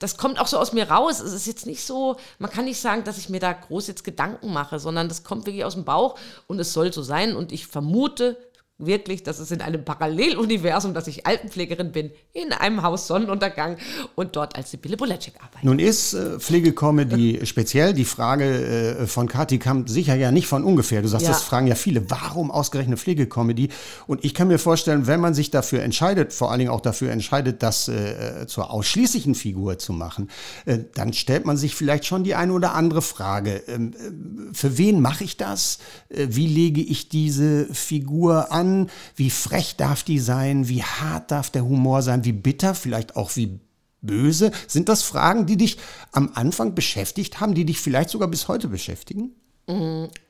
[0.00, 1.20] das kommt auch so aus mir raus.
[1.20, 4.04] Es ist jetzt nicht so, man kann nicht sagen, dass ich mir da groß jetzt
[4.04, 7.34] Gedanken mache, sondern das kommt wirklich aus dem Bauch und es soll so sein.
[7.34, 8.36] Und ich vermute
[8.78, 13.78] wirklich, dass es in einem Paralleluniversum, dass ich Altenpflegerin bin, in einem Haus Sonnenuntergang
[14.16, 15.64] und dort als Sibylle Bulacek arbeite.
[15.64, 17.94] Nun ist äh, Pflegecomedy speziell.
[17.94, 21.00] Die Frage äh, von Kathi kam sicher ja nicht von ungefähr.
[21.00, 21.32] Du sagst, Ja.
[21.32, 22.10] das fragen ja viele.
[22.10, 23.70] Warum ausgerechnet Pflegecomedy?
[24.06, 27.10] Und ich kann mir vorstellen, wenn man sich dafür entscheidet, vor allen Dingen auch dafür
[27.12, 30.28] entscheidet, das äh, zur ausschließlichen Figur zu machen,
[30.66, 33.62] äh, dann stellt man sich vielleicht schon die eine oder andere Frage.
[33.68, 35.78] Ähm, äh, für wen mache ich das?
[36.10, 38.90] Äh, wie lege ich diese Figur an?
[39.14, 40.68] Wie frech darf die sein?
[40.68, 42.24] Wie hart darf der Humor sein?
[42.24, 42.74] Wie bitter?
[42.74, 43.60] Vielleicht auch wie
[44.02, 44.50] böse?
[44.66, 45.78] Sind das Fragen, die dich
[46.12, 49.34] am Anfang beschäftigt haben, die dich vielleicht sogar bis heute beschäftigen?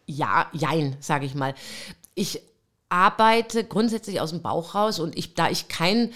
[0.06, 1.54] Ja, jein, sage ich mal.
[2.14, 2.40] Ich
[2.88, 6.12] arbeite grundsätzlich aus dem Bauch raus und ich, da ich kein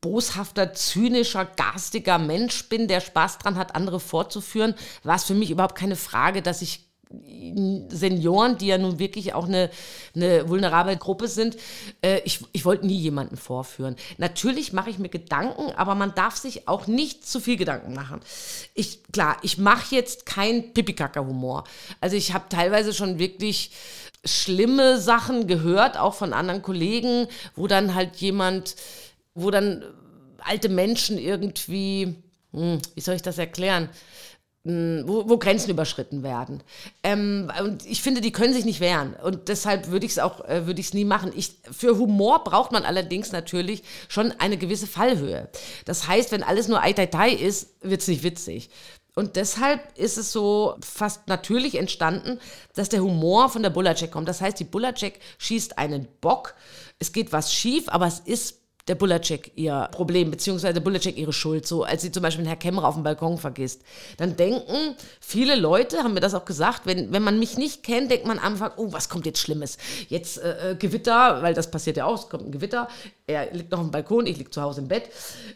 [0.00, 5.50] boshafter, zynischer, garstiger Mensch bin, der Spaß dran hat, andere vorzuführen, war es für mich
[5.50, 9.70] überhaupt keine Frage, dass ich Senioren, die ja nun wirklich auch eine,
[10.14, 11.56] eine vulnerable Gruppe sind,
[12.02, 13.96] äh, ich, ich wollte nie jemanden vorführen.
[14.18, 18.20] Natürlich mache ich mir Gedanken, aber man darf sich auch nicht zu viel Gedanken machen.
[18.74, 21.64] Ich, klar, ich mache jetzt kein Pipikacker-Humor.
[22.00, 23.70] Also ich habe teilweise schon wirklich
[24.24, 28.76] schlimme Sachen gehört, auch von anderen Kollegen, wo dann halt jemand,
[29.34, 29.82] wo dann
[30.40, 32.16] alte Menschen irgendwie,
[32.52, 33.88] hm, wie soll ich das erklären?
[34.68, 36.62] Wo, wo Grenzen überschritten werden.
[37.02, 39.14] Ähm, und ich finde, die können sich nicht wehren.
[39.22, 41.32] Und deshalb würde ich es auch, äh, würde ich es nie machen.
[41.34, 45.48] Ich, für Humor braucht man allerdings natürlich schon eine gewisse Fallhöhe.
[45.84, 48.70] Das heißt, wenn alles nur Ai Tai Tai ist, wird es nicht witzig.
[49.14, 52.38] Und deshalb ist es so fast natürlich entstanden,
[52.74, 54.28] dass der Humor von der Bulacek kommt.
[54.28, 56.54] Das heißt, die Bulacek schießt einen Bock,
[57.00, 61.32] es geht was schief, aber es ist der Bulacek ihr Problem, beziehungsweise der Bulacek ihre
[61.32, 61.66] Schuld.
[61.66, 63.82] So, als sie zum Beispiel Herr Kämmerer auf dem Balkon vergisst.
[64.16, 68.10] Dann denken viele Leute, haben mir das auch gesagt, wenn, wenn man mich nicht kennt,
[68.10, 69.78] denkt man am Anfang, oh, was kommt jetzt Schlimmes?
[70.08, 72.88] Jetzt äh, äh, Gewitter, weil das passiert ja auch, es kommt ein Gewitter.
[73.28, 75.10] Er liegt noch auf dem Balkon, ich liege zu Hause im Bett.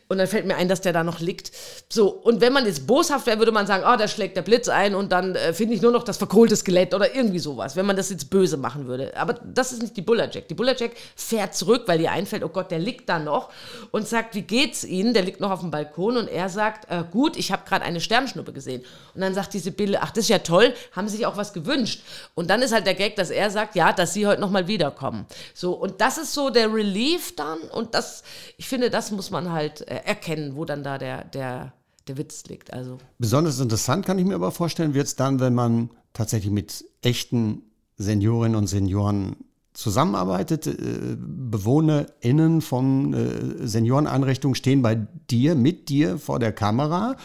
[0.08, 1.52] Und dann fällt mir ein, dass der da noch liegt.
[1.88, 4.68] So, und wenn man jetzt boshaft wäre, würde man sagen, oh, da schlägt der Blitz
[4.68, 7.86] ein und dann äh, finde ich nur noch das verkohlte Skelett oder irgendwie sowas, wenn
[7.86, 9.16] man das jetzt böse machen würde.
[9.16, 10.48] Aber das ist nicht die Bullerjack.
[10.48, 13.48] Die Bullerjack fährt zurück, weil ihr einfällt, oh Gott, der liegt da noch
[13.90, 15.14] und sagt, wie geht's Ihnen?
[15.14, 18.02] Der liegt noch auf dem Balkon und er sagt, äh, gut, ich habe gerade eine
[18.02, 18.84] Sternschnuppe gesehen.
[19.14, 21.54] Und dann sagt diese Bille, ach, das ist ja toll, haben Sie sich auch was
[21.54, 22.02] gewünscht?
[22.34, 25.24] Und dann ist halt der Gag, dass er sagt, ja, dass Sie heute nochmal wiederkommen.
[25.54, 28.22] So, und das ist so der Relief dann und das,
[28.56, 31.72] ich finde, das muss man halt äh, erkennen, wo dann da der, der,
[32.08, 32.72] der Witz liegt.
[32.72, 36.84] Also Besonders interessant kann ich mir aber vorstellen, wird es dann, wenn man tatsächlich mit
[37.02, 37.62] echten
[37.96, 39.36] Seniorinnen und Senioren
[39.74, 40.66] zusammenarbeitet.
[40.66, 47.16] Äh, BewohnerInnen von äh, Senioreneinrichtungen stehen bei dir, mit dir vor der Kamera.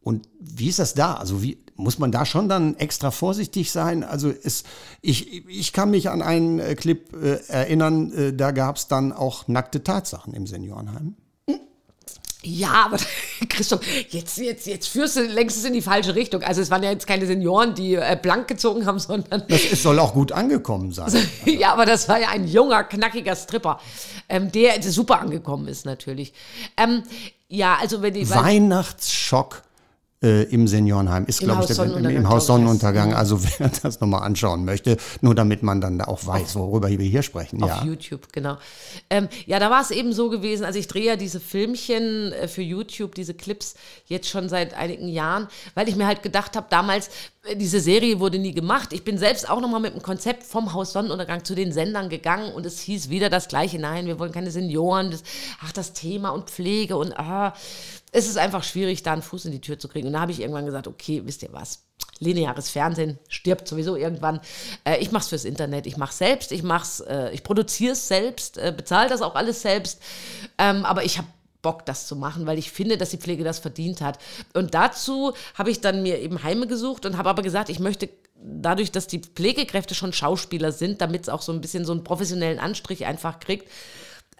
[0.00, 1.14] Und wie ist das da?
[1.14, 4.04] Also wie muss man da schon dann extra vorsichtig sein?
[4.04, 4.64] Also es,
[5.00, 9.12] ich, ich kann mich an einen äh, Clip äh, erinnern, äh, da gab es dann
[9.12, 11.16] auch nackte Tatsachen im Seniorenheim.
[12.42, 12.96] Ja, aber
[13.48, 16.42] Christoph, jetzt, jetzt, jetzt führst du längst in die falsche Richtung.
[16.42, 19.44] Also es waren ja jetzt keine Senioren, die äh, blank gezogen haben, sondern.
[19.48, 21.12] Das ist, soll auch gut angekommen sein.
[21.44, 23.78] ja, aber das war ja ein junger, knackiger Stripper,
[24.28, 26.32] ähm, der super angekommen ist natürlich.
[26.76, 27.02] Ähm,
[27.48, 28.28] ja, also wenn die.
[28.28, 29.62] Weihnachtsschock
[30.22, 33.14] äh, im Seniorenheim ist, glaube ich, der, im, im Haus Sonnenuntergang.
[33.14, 36.98] Also wer das nochmal anschauen möchte, nur damit man dann da auch weiß, worüber wir
[36.98, 37.62] hier sprechen.
[37.62, 37.84] Auf Ja.
[37.84, 38.58] YouTube, genau.
[39.08, 42.48] Ähm, ja, da war es eben so gewesen, also ich drehe ja diese Filmchen äh,
[42.48, 43.74] für YouTube, diese Clips
[44.06, 47.08] jetzt schon seit einigen Jahren, weil ich mir halt gedacht habe, damals,
[47.44, 48.92] äh, diese Serie wurde nie gemacht.
[48.92, 52.52] Ich bin selbst auch nochmal mit dem Konzept vom Haus Sonnenuntergang zu den Sendern gegangen
[52.52, 53.78] und es hieß wieder das Gleiche.
[53.78, 55.22] Nein, wir wollen keine Senioren, das,
[55.64, 57.54] ach, das Thema und Pflege und ah,
[58.12, 60.06] es ist einfach schwierig, da einen Fuß in die Tür zu kriegen.
[60.06, 61.84] Und da habe ich irgendwann gesagt, okay, wisst ihr was?
[62.20, 64.40] lineares Fernsehen stirbt sowieso irgendwann.
[64.84, 68.58] Äh, ich mache es fürs Internet, ich mache selbst, ich äh, ich produziere es selbst,
[68.58, 70.00] äh, bezahle das auch alles selbst.
[70.58, 71.28] Ähm, aber ich habe
[71.62, 74.18] Bock, das zu machen, weil ich finde, dass die Pflege das verdient hat.
[74.54, 78.08] Und dazu habe ich dann mir eben Heime gesucht und habe aber gesagt, ich möchte
[78.42, 82.04] dadurch, dass die Pflegekräfte schon Schauspieler sind, damit es auch so ein bisschen so einen
[82.04, 83.68] professionellen Anstrich einfach kriegt,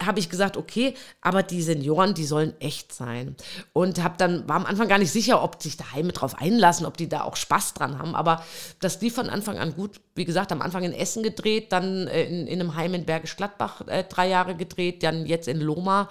[0.05, 3.35] habe ich gesagt, okay, aber die Senioren, die sollen echt sein.
[3.73, 6.97] Und habe dann, war am Anfang gar nicht sicher, ob sich daheim drauf einlassen, ob
[6.97, 8.15] die da auch Spaß dran haben.
[8.15, 8.43] Aber
[8.79, 10.01] das lief von Anfang an gut.
[10.15, 13.35] Wie gesagt, am Anfang in Essen gedreht, dann äh, in, in einem Heim in Bergisch
[13.37, 16.09] Gladbach äh, drei Jahre gedreht, dann jetzt in Loma.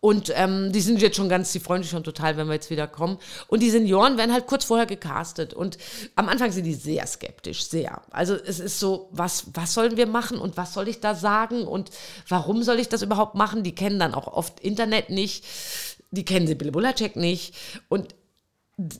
[0.00, 2.70] Und ähm, die sind jetzt schon ganz, die freuen sich schon total, wenn wir jetzt
[2.70, 3.18] wieder kommen.
[3.48, 5.52] Und die Senioren werden halt kurz vorher gecastet.
[5.52, 5.76] Und
[6.16, 8.00] am Anfang sind die sehr skeptisch, sehr.
[8.10, 11.66] Also es ist so, was, was sollen wir machen und was soll ich da sagen
[11.66, 11.90] und
[12.28, 13.62] warum soll ich das überhaupt machen?
[13.62, 15.44] Die kennen dann auch oft Internet nicht,
[16.10, 17.54] die kennen Sibylle Bulacek nicht.
[17.88, 18.14] Und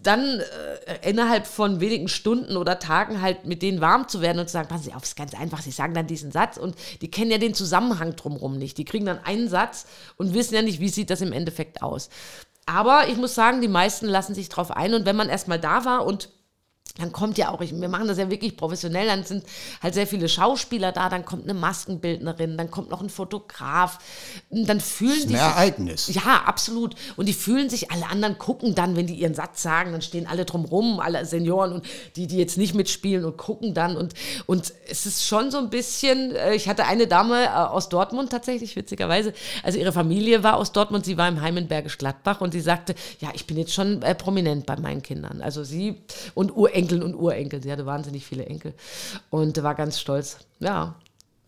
[0.03, 0.41] dann
[0.87, 4.53] äh, innerhalb von wenigen Stunden oder Tagen halt mit denen warm zu werden und zu
[4.53, 7.31] sagen, passen Sie auf, ist ganz einfach, Sie sagen dann diesen Satz und die kennen
[7.31, 8.79] ja den Zusammenhang drumherum nicht.
[8.79, 12.11] Die kriegen dann einen Satz und wissen ja nicht, wie sieht das im Endeffekt aus.
[12.67, 15.85] Aber ich muss sagen, die meisten lassen sich drauf ein und wenn man erstmal da
[15.85, 16.29] war und
[16.99, 19.45] dann kommt ja auch, ich, wir machen das ja wirklich professionell, dann sind
[19.83, 23.99] halt sehr viele Schauspieler da, dann kommt eine Maskenbildnerin, dann kommt noch ein Fotograf,
[24.51, 26.11] dann fühlen ist die ein sich- Ereignis.
[26.15, 26.95] ja, absolut.
[27.17, 30.27] Und die fühlen sich, alle anderen gucken dann, wenn die ihren Satz sagen, dann stehen
[30.27, 33.97] alle drumrum, alle Senioren und die, die jetzt nicht mitspielen und gucken dann.
[33.97, 34.15] Und,
[34.47, 38.31] und es ist schon so ein bisschen, äh, ich hatte eine Dame äh, aus Dortmund
[38.31, 42.41] tatsächlich, witzigerweise, also ihre Familie war aus Dortmund, sie war im Heim in Bergisch Gladbach
[42.41, 45.41] und sie sagte, ja, ich bin jetzt schon äh, prominent bei meinen Kindern.
[45.41, 46.03] Also sie
[46.35, 48.75] und Urenkeln und Urenkel, sie hatte wahnsinnig viele Enkel
[49.29, 50.39] und war ganz stolz.
[50.61, 50.95] Ja,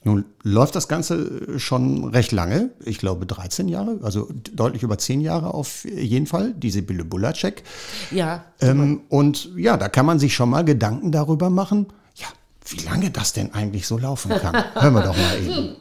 [0.04, 5.20] Nun läuft das Ganze schon recht lange, ich glaube 13 Jahre, also deutlich über 10
[5.20, 7.62] Jahre auf jeden Fall, die Sibylle Bulacek.
[8.10, 8.44] ja.
[8.60, 12.26] Ähm, und ja, da kann man sich schon mal Gedanken darüber machen, ja,
[12.66, 14.54] wie lange das denn eigentlich so laufen kann.
[14.74, 15.76] Hören wir doch mal eben.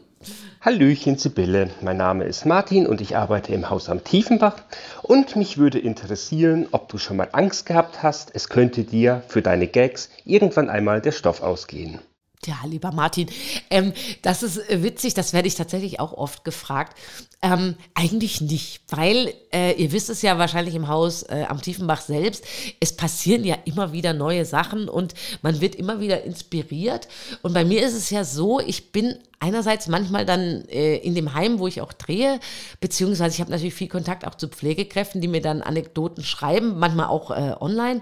[0.64, 4.58] Hallöchen Sibylle, mein Name ist Martin und ich arbeite im Haus am Tiefenbach
[5.02, 9.42] und mich würde interessieren, ob du schon mal Angst gehabt hast, es könnte dir für
[9.42, 12.00] deine Gags irgendwann einmal der Stoff ausgehen.
[12.48, 13.30] Ja, lieber Martin,
[13.70, 16.98] ähm, das ist äh, witzig, das werde ich tatsächlich auch oft gefragt.
[17.44, 22.02] Ähm, eigentlich nicht, weil äh, ihr wisst es ja wahrscheinlich im Haus äh, am Tiefenbach
[22.02, 22.44] selbst,
[22.80, 27.08] es passieren ja immer wieder neue Sachen und man wird immer wieder inspiriert.
[27.44, 31.34] Und bei mir ist es ja so, ich bin einerseits manchmal dann äh, in dem
[31.34, 32.40] Heim, wo ich auch drehe,
[32.80, 37.08] beziehungsweise ich habe natürlich viel Kontakt auch zu Pflegekräften, die mir dann Anekdoten schreiben, manchmal
[37.08, 38.02] auch äh, online.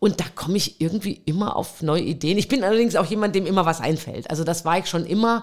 [0.00, 2.38] Und da komme ich irgendwie immer auf neue Ideen.
[2.38, 4.30] Ich bin allerdings auch jemand, dem immer was einfällt.
[4.30, 5.42] Also das war ich schon immer.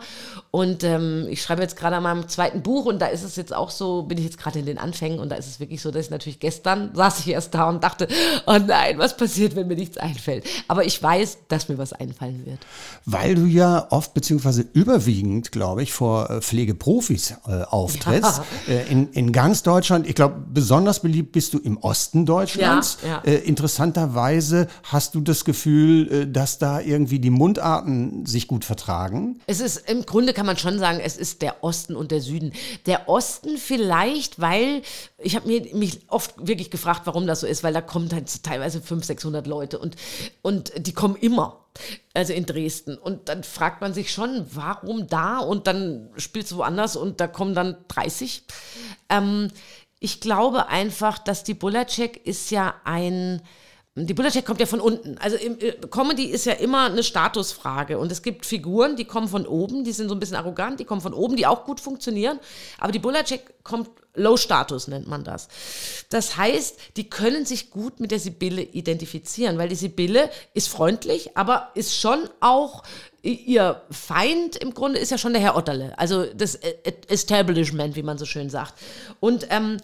[0.55, 3.53] Und ähm, ich schreibe jetzt gerade an meinem zweiten Buch und da ist es jetzt
[3.53, 5.91] auch so, bin ich jetzt gerade in den Anfängen und da ist es wirklich so,
[5.91, 8.07] dass ich natürlich gestern saß ich erst da und dachte,
[8.47, 10.45] oh nein, was passiert, wenn mir nichts einfällt.
[10.69, 12.59] Aber ich weiß, dass mir was einfallen wird.
[13.03, 18.41] Weil du ja oft beziehungsweise überwiegend, glaube ich, vor äh, Pflegeprofis äh, auftrittst.
[18.69, 22.99] Äh, in, in ganz Deutschland, ich glaube, besonders beliebt bist du im Osten Deutschlands.
[23.03, 23.29] Ja, ja.
[23.29, 29.41] Äh, interessanterweise hast du das Gefühl, äh, dass da irgendwie die Mundarten sich gut vertragen.
[29.47, 32.53] Es ist im Grunde kann man schon sagen, es ist der Osten und der Süden.
[32.86, 34.81] Der Osten vielleicht, weil
[35.17, 38.79] ich habe mich oft wirklich gefragt, warum das so ist, weil da kommen halt teilweise
[38.79, 39.95] 500, 600 Leute und,
[40.41, 41.62] und die kommen immer.
[42.13, 42.97] Also in Dresden.
[42.97, 45.39] Und dann fragt man sich schon, warum da?
[45.39, 48.43] Und dann spielst du woanders und da kommen dann 30.
[49.10, 49.51] Ähm,
[49.99, 53.41] ich glaube einfach, dass die Bulacek ist ja ein
[53.97, 55.17] die Bulacek kommt ja von unten.
[55.19, 57.97] Also im, äh, Comedy ist ja immer eine Statusfrage.
[57.97, 60.86] Und es gibt Figuren, die kommen von oben, die sind so ein bisschen arrogant, die
[60.86, 62.39] kommen von oben, die auch gut funktionieren.
[62.77, 65.47] Aber die Bulacek kommt Low Status, nennt man das.
[66.10, 71.38] Das heißt, die können sich gut mit der Sibylle identifizieren, weil die Sibylle ist freundlich,
[71.38, 72.84] aber ist schon auch
[73.21, 76.60] ihr Feind im Grunde ist ja schon der Herr Otterle, also das
[77.08, 78.75] Establishment, wie man so schön sagt.
[79.19, 79.77] Und ähm,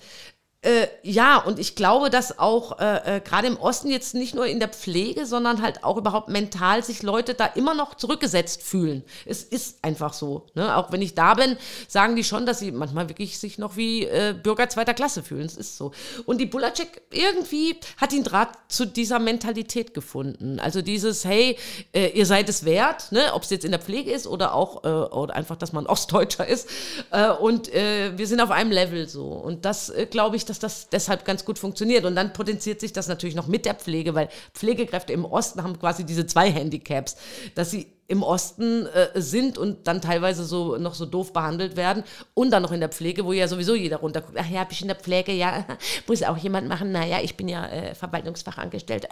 [0.64, 4.46] äh, ja, und ich glaube, dass auch äh, äh, gerade im Osten jetzt nicht nur
[4.46, 9.04] in der Pflege, sondern halt auch überhaupt mental sich Leute da immer noch zurückgesetzt fühlen.
[9.26, 10.46] Es ist einfach so.
[10.54, 10.78] Ne?
[10.78, 14.06] Auch wenn ich da bin, sagen die schon, dass sie manchmal wirklich sich noch wie
[14.06, 15.48] äh, Bürger zweiter Klasse fühlen.
[15.48, 15.94] Es ist so.
[16.28, 20.60] Und die Bulacek irgendwie hat den Draht zu dieser Mentalität gefunden.
[20.60, 21.58] Also dieses, hey,
[21.92, 23.34] äh, ihr seid es wert, ne?
[23.34, 26.48] ob es jetzt in der Pflege ist oder auch, äh, oder einfach, dass man Ostdeutscher
[26.48, 26.70] ist.
[27.10, 29.26] Äh, und äh, wir sind auf einem Level so.
[29.26, 32.06] Und das äh, glaube ich, dass das deshalb ganz gut funktioniert.
[32.06, 35.80] Und dann potenziert sich das natürlich noch mit der Pflege, weil Pflegekräfte im Osten haben
[35.80, 37.16] quasi diese zwei Handicaps,
[37.56, 42.04] dass sie im Osten äh, sind und dann teilweise so noch so doof behandelt werden
[42.34, 44.38] und dann noch in der Pflege, wo ja sowieso jeder runterguckt.
[44.38, 45.66] Ach ja, bin ich in der Pflege, ja,
[46.08, 46.92] muss auch jemand machen.
[46.92, 49.08] Naja, ich bin ja äh, Verwaltungsfachangestellt.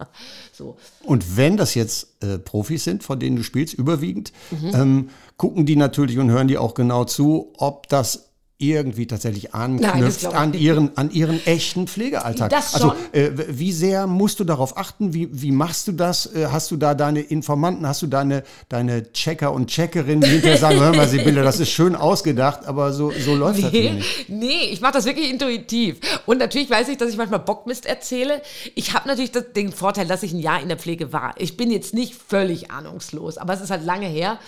[0.52, 0.78] so.
[1.04, 4.74] Und wenn das jetzt äh, Profis sind, von denen du spielst, überwiegend, mhm.
[4.74, 8.27] ähm, gucken die natürlich und hören die auch genau zu, ob das
[8.60, 12.50] irgendwie tatsächlich anknüpft Nein, an ihren an ihren echten Pflegealltag.
[12.50, 15.14] Das also äh, wie sehr musst du darauf achten?
[15.14, 16.26] Wie, wie machst du das?
[16.34, 17.86] Äh, hast du da deine Informanten?
[17.86, 21.70] Hast du deine deine Checker und Checkerinnen, die hinterher sagen, hör mal, Sibylle, das ist
[21.70, 24.28] schön ausgedacht, aber so so läuft nee, das nicht.
[24.28, 25.98] Nee, ich mache das wirklich intuitiv.
[26.26, 28.42] Und natürlich weiß ich, dass ich manchmal Bockmist erzähle.
[28.74, 31.32] Ich habe natürlich das, den Vorteil, dass ich ein Jahr in der Pflege war.
[31.38, 34.40] Ich bin jetzt nicht völlig ahnungslos, aber es ist halt lange her.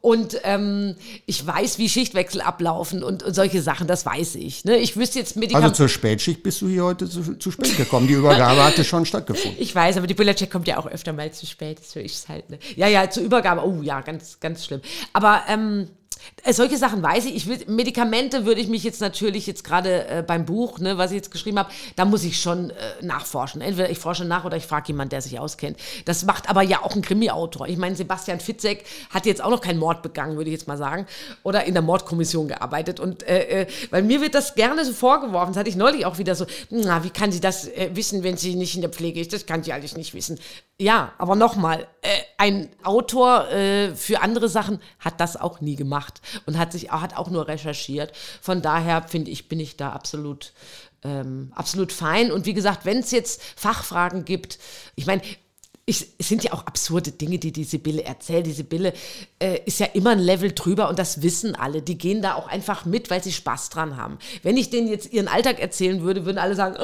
[0.00, 4.64] Und ähm, ich weiß, wie Schichtwechsel ablaufen und, und solche Sachen, das weiß ich.
[4.64, 4.76] Ne?
[4.76, 5.64] Ich wüsste jetzt Medikamente.
[5.64, 8.06] Also zur Spätschicht bist du hier heute zu, zu spät gekommen.
[8.06, 9.60] Die Übergabe hatte schon stattgefunden.
[9.60, 11.78] Ich weiß, aber die Bulletcheck kommt ja auch öfter mal zu spät.
[11.78, 12.50] Das höre ich halt.
[12.50, 12.58] Ne?
[12.76, 13.66] Ja, ja, zur Übergabe.
[13.66, 14.80] Oh ja, ganz, ganz schlimm.
[15.12, 16.01] Aber ähm, äh,
[16.50, 17.36] solche Sachen weiß ich.
[17.36, 21.10] ich will, Medikamente würde ich mich jetzt natürlich jetzt gerade äh, beim Buch, ne, was
[21.10, 23.60] ich jetzt geschrieben habe, da muss ich schon äh, nachforschen.
[23.60, 25.78] Entweder ich forsche nach oder ich frage jemanden, der sich auskennt.
[26.04, 27.68] Das macht aber ja auch ein Krimi-Autor.
[27.68, 30.78] Ich meine, Sebastian Fitzek hat jetzt auch noch keinen Mord begangen, würde ich jetzt mal
[30.78, 31.06] sagen,
[31.42, 32.98] oder in der Mordkommission gearbeitet.
[32.98, 35.52] Und äh, äh weil mir wird das gerne so vorgeworfen.
[35.52, 36.46] Das hatte ich neulich auch wieder so.
[36.70, 39.32] Na, wie kann sie das äh, wissen, wenn sie nicht in der Pflege ist?
[39.32, 40.38] Das kann sie eigentlich nicht wissen.
[40.78, 41.86] Ja, aber nochmal,
[42.38, 43.46] ein Autor
[43.94, 47.48] für andere Sachen hat das auch nie gemacht gemacht und hat sich hat auch nur
[47.48, 48.12] recherchiert.
[48.40, 50.52] Von daher finde ich, bin ich da absolut
[51.04, 52.30] ähm, absolut fein.
[52.30, 54.58] Und wie gesagt, wenn es jetzt Fachfragen gibt,
[54.94, 55.22] ich meine,
[55.92, 58.46] ich, es sind ja auch absurde Dinge, die die Sibylle erzählt.
[58.46, 58.94] Die Sibylle
[59.38, 61.82] äh, ist ja immer ein Level drüber und das wissen alle.
[61.82, 64.18] Die gehen da auch einfach mit, weil sie Spaß dran haben.
[64.42, 66.76] Wenn ich denen jetzt ihren Alltag erzählen würde, würden alle sagen,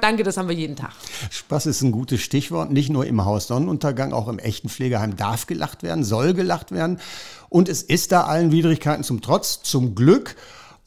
[0.00, 0.92] danke, das haben wir jeden Tag.
[1.30, 2.72] Spaß ist ein gutes Stichwort.
[2.72, 6.98] Nicht nur im Haus Sonnenuntergang, auch im echten Pflegeheim darf gelacht werden, soll gelacht werden.
[7.50, 10.36] Und es ist da allen Widrigkeiten zum Trotz, zum Glück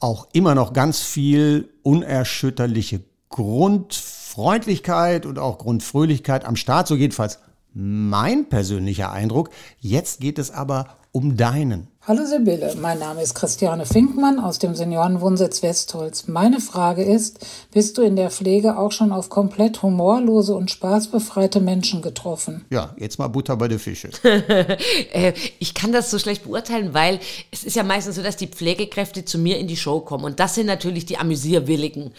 [0.00, 6.88] auch immer noch ganz viel unerschütterliche Grundfreundlichkeit und auch Grundfröhlichkeit am Start.
[6.88, 7.38] So jedenfalls
[7.74, 9.50] mein persönlicher Eindruck.
[9.78, 11.88] Jetzt geht es aber um deinen.
[12.04, 16.26] Hallo Sibylle, mein Name ist Christiane Finkmann aus dem Seniorenwohnsitz Westholz.
[16.26, 21.60] Meine Frage ist, bist du in der Pflege auch schon auf komplett humorlose und spaßbefreite
[21.60, 22.64] Menschen getroffen?
[22.70, 24.10] Ja, jetzt mal Butter bei der Fische.
[25.12, 27.20] Äh, ich kann das so schlecht beurteilen, weil
[27.50, 30.40] es ist ja meistens so, dass die Pflegekräfte zu mir in die Show kommen und
[30.40, 32.12] das sind natürlich die Amüsierwilligen.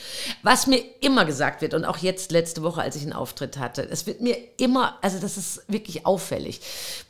[0.43, 3.87] Was mir immer gesagt wird und auch jetzt letzte Woche, als ich einen Auftritt hatte,
[3.89, 6.61] es wird mir immer, also das ist wirklich auffällig,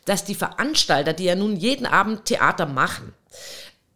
[0.06, 3.14] dass die Veranstalter, die ja nun jeden Abend Theater machen,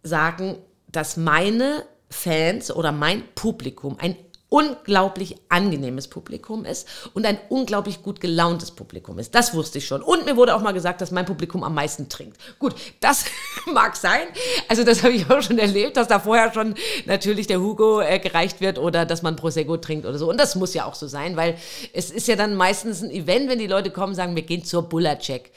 [0.03, 4.15] sagen, dass meine Fans oder mein Publikum ein
[4.49, 9.35] unglaublich angenehmes Publikum ist und ein unglaublich gut gelauntes Publikum ist.
[9.35, 10.01] Das wusste ich schon.
[10.01, 12.37] Und mir wurde auch mal gesagt, dass mein Publikum am meisten trinkt.
[12.57, 13.25] Gut, das
[13.73, 14.27] mag sein.
[14.69, 18.19] Also das habe ich auch schon erlebt, dass da vorher schon natürlich der Hugo äh,
[18.19, 20.29] gereicht wird oder dass man Prosecco trinkt oder so.
[20.29, 21.57] Und das muss ja auch so sein, weil
[21.91, 24.83] es ist ja dann meistens ein Event, wenn die Leute kommen, sagen, wir gehen zur
[24.83, 25.51] Bullercheck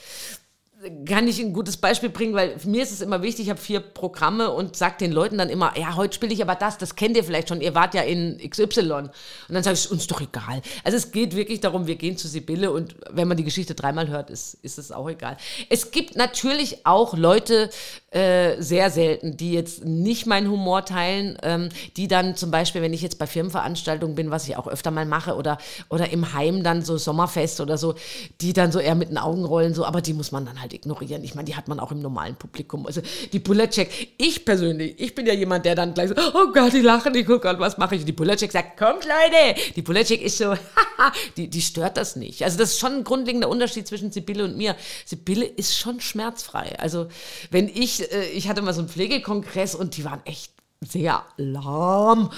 [1.06, 3.80] kann ich ein gutes Beispiel bringen, weil mir ist es immer wichtig, ich habe vier
[3.80, 7.16] Programme und sage den Leuten dann immer, ja, heute spiele ich aber das, das kennt
[7.18, 8.92] ihr vielleicht schon, ihr wart ja in XY.
[8.92, 9.10] Und
[9.48, 10.62] dann sage ich, uns doch egal.
[10.82, 14.08] Also es geht wirklich darum, wir gehen zu Sibylle und wenn man die Geschichte dreimal
[14.08, 15.36] hört, ist, ist es auch egal.
[15.68, 17.68] Es gibt natürlich auch Leute,
[18.10, 22.92] äh, sehr selten, die jetzt nicht meinen Humor teilen, ähm, die dann zum Beispiel, wenn
[22.92, 26.64] ich jetzt bei Firmenveranstaltungen bin, was ich auch öfter mal mache, oder, oder im Heim
[26.64, 27.94] dann so Sommerfest oder so,
[28.40, 30.72] die dann so eher mit den Augen rollen, so, aber die muss man dann halt
[30.72, 31.22] ignorieren.
[31.22, 32.84] Ich meine, die hat man auch im normalen Publikum.
[32.86, 33.00] Also
[33.32, 36.80] die Bulletcheck, ich persönlich, ich bin ja jemand, der dann gleich so, oh Gott, die
[36.80, 38.04] lachen, die gucken, was mache ich?
[38.04, 39.60] Die Bulletcheck sagt, kommt Leute!
[39.76, 40.54] Die Bulletcheck ist so,
[41.36, 42.42] die, die stört das nicht.
[42.42, 44.74] Also das ist schon ein grundlegender Unterschied zwischen Sibylle und mir.
[45.04, 46.76] Sibylle ist schon schmerzfrei.
[46.78, 47.06] Also
[47.52, 52.30] wenn ich, äh, ich hatte mal so einen Pflegekongress und die waren echt sehr lahm.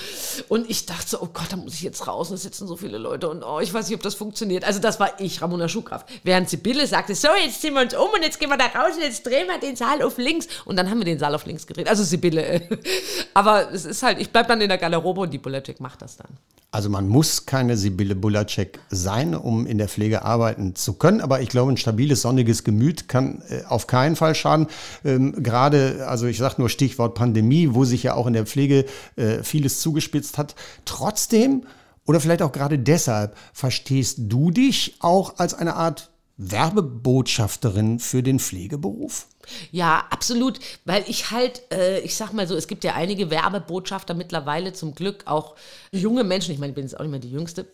[0.49, 2.30] Und ich dachte so, oh Gott, da muss ich jetzt raus.
[2.32, 4.64] Und sitzen so viele Leute und oh, ich weiß nicht, ob das funktioniert.
[4.64, 6.09] Also das war ich, Ramona Schuhkraft.
[6.24, 8.97] Während Sibylle sagte, so, jetzt ziehen wir uns um und jetzt gehen wir da raus
[8.97, 10.49] und jetzt drehen wir den Saal auf links.
[10.64, 11.88] Und dann haben wir den Saal auf links gedreht.
[11.88, 12.62] Also Sibylle.
[13.34, 16.16] Aber es ist halt, ich bleib dann in der Garderobe und die Bulletic macht das
[16.16, 16.36] dann.
[16.74, 21.20] Also man muss keine Sibylle Bulacek sein, um in der Pflege arbeiten zu können.
[21.20, 24.68] Aber ich glaube, ein stabiles, sonniges Gemüt kann äh, auf keinen Fall schaden.
[25.05, 28.87] Ähm, Gerade, also ich sage nur Stichwort Pandemie, wo sich ja auch in der Pflege
[29.16, 30.55] äh, vieles zugespitzt hat.
[30.85, 31.64] Trotzdem
[32.07, 38.41] oder vielleicht auch gerade deshalb verstehst du dich auch als eine Art Werbebotschafterin für den
[38.41, 39.28] Pflegeberuf?
[39.70, 44.14] Ja, absolut, weil ich halt, äh, ich sag mal so, es gibt ja einige Werbebotschafter
[44.14, 45.57] mittlerweile zum Glück, auch
[45.93, 47.66] junge Menschen, ich meine, ich bin jetzt auch nicht mehr die Jüngste,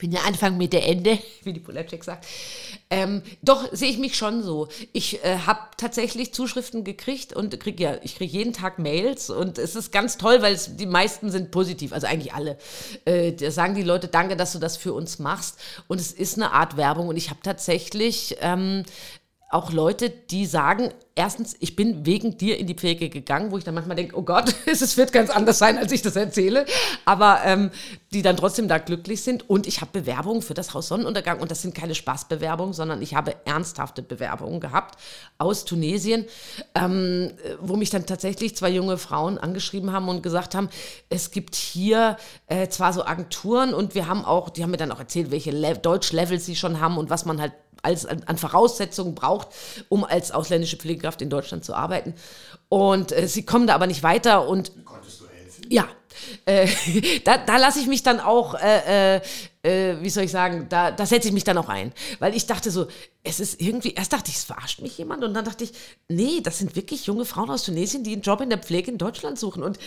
[0.00, 2.26] bin ja Anfang Mitte Ende, wie die Poletschek sagt.
[2.90, 4.68] Ähm, doch sehe ich mich schon so.
[4.92, 9.58] Ich äh, habe tatsächlich Zuschriften gekriegt und kriege ja, ich kriege jeden Tag Mails und
[9.58, 12.58] es ist ganz toll, weil es, die meisten sind positiv, also eigentlich alle.
[13.04, 15.60] Äh, da sagen die Leute, danke, dass du das für uns machst.
[15.86, 18.82] Und es ist eine Art Werbung und ich habe tatsächlich ähm,
[19.50, 23.64] auch Leute, die sagen, erstens, ich bin wegen dir in die Pflege gegangen, wo ich
[23.64, 26.64] dann manchmal denke, oh Gott, es wird ganz anders sein, als ich das erzähle,
[27.04, 27.72] aber ähm,
[28.12, 29.50] die dann trotzdem da glücklich sind.
[29.50, 33.16] Und ich habe Bewerbungen für das Haus Sonnenuntergang und das sind keine Spaßbewerbungen, sondern ich
[33.16, 35.00] habe ernsthafte Bewerbungen gehabt
[35.38, 36.26] aus Tunesien,
[36.76, 40.68] ähm, wo mich dann tatsächlich zwei junge Frauen angeschrieben haben und gesagt haben,
[41.08, 44.92] es gibt hier äh, zwar so Agenturen und wir haben auch, die haben mir dann
[44.92, 47.52] auch erzählt, welche Le Deutsch-Levels sie schon haben und was man halt
[47.82, 49.48] als an Voraussetzungen braucht,
[49.88, 52.14] um als ausländische Pflegekraft in Deutschland zu arbeiten.
[52.68, 54.84] Und äh, sie kommen da aber nicht weiter und.
[54.84, 55.64] Konntest du helfen?
[55.68, 55.88] Ja.
[56.44, 56.68] Äh,
[57.24, 59.20] da da lasse ich mich dann auch, äh, äh,
[59.62, 61.92] äh, wie soll ich sagen, da, da setze ich mich dann auch ein.
[62.18, 62.86] Weil ich dachte so,
[63.22, 65.72] es ist irgendwie, erst dachte ich, es verarscht mich jemand und dann dachte ich,
[66.08, 68.98] nee, das sind wirklich junge Frauen aus Tunesien, die einen Job in der Pflege in
[68.98, 69.62] Deutschland suchen.
[69.62, 69.78] Und,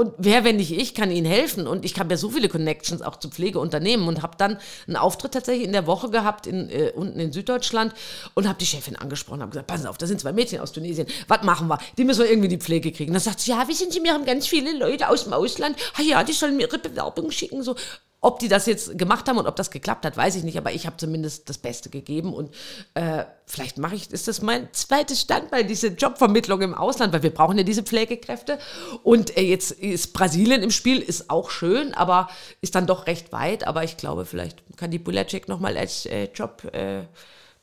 [0.00, 1.66] und wer, wenn nicht ich, kann ihnen helfen.
[1.66, 5.32] Und ich habe ja so viele Connections auch zu Pflegeunternehmen und habe dann einen Auftritt
[5.32, 7.92] tatsächlich in der Woche gehabt, in, äh, unten in Süddeutschland
[8.32, 11.06] und habe die Chefin angesprochen, habe gesagt, passen auf, da sind zwei Mädchen aus Tunesien,
[11.28, 11.78] was machen wir?
[11.98, 13.12] Die müssen wir irgendwie die Pflege kriegen.
[13.12, 16.02] Dann sagt sie, ja, wissen Sie, wir haben ganz viele Leute aus dem Ausland, ah
[16.02, 17.76] ja, die sollen mir ihre Bewerbung schicken, so.
[18.22, 20.72] Ob die das jetzt gemacht haben und ob das geklappt hat, weiß ich nicht, aber
[20.72, 22.54] ich habe zumindest das Beste gegeben und
[22.94, 27.34] äh, vielleicht mache ich, ist das mein zweites Standbein, diese Jobvermittlung im Ausland, weil wir
[27.34, 28.58] brauchen ja diese Pflegekräfte
[29.02, 32.28] und äh, jetzt ist Brasilien im Spiel, ist auch schön, aber
[32.60, 36.28] ist dann doch recht weit, aber ich glaube, vielleicht kann die Bulacek nochmal als äh,
[36.34, 37.02] Job, äh,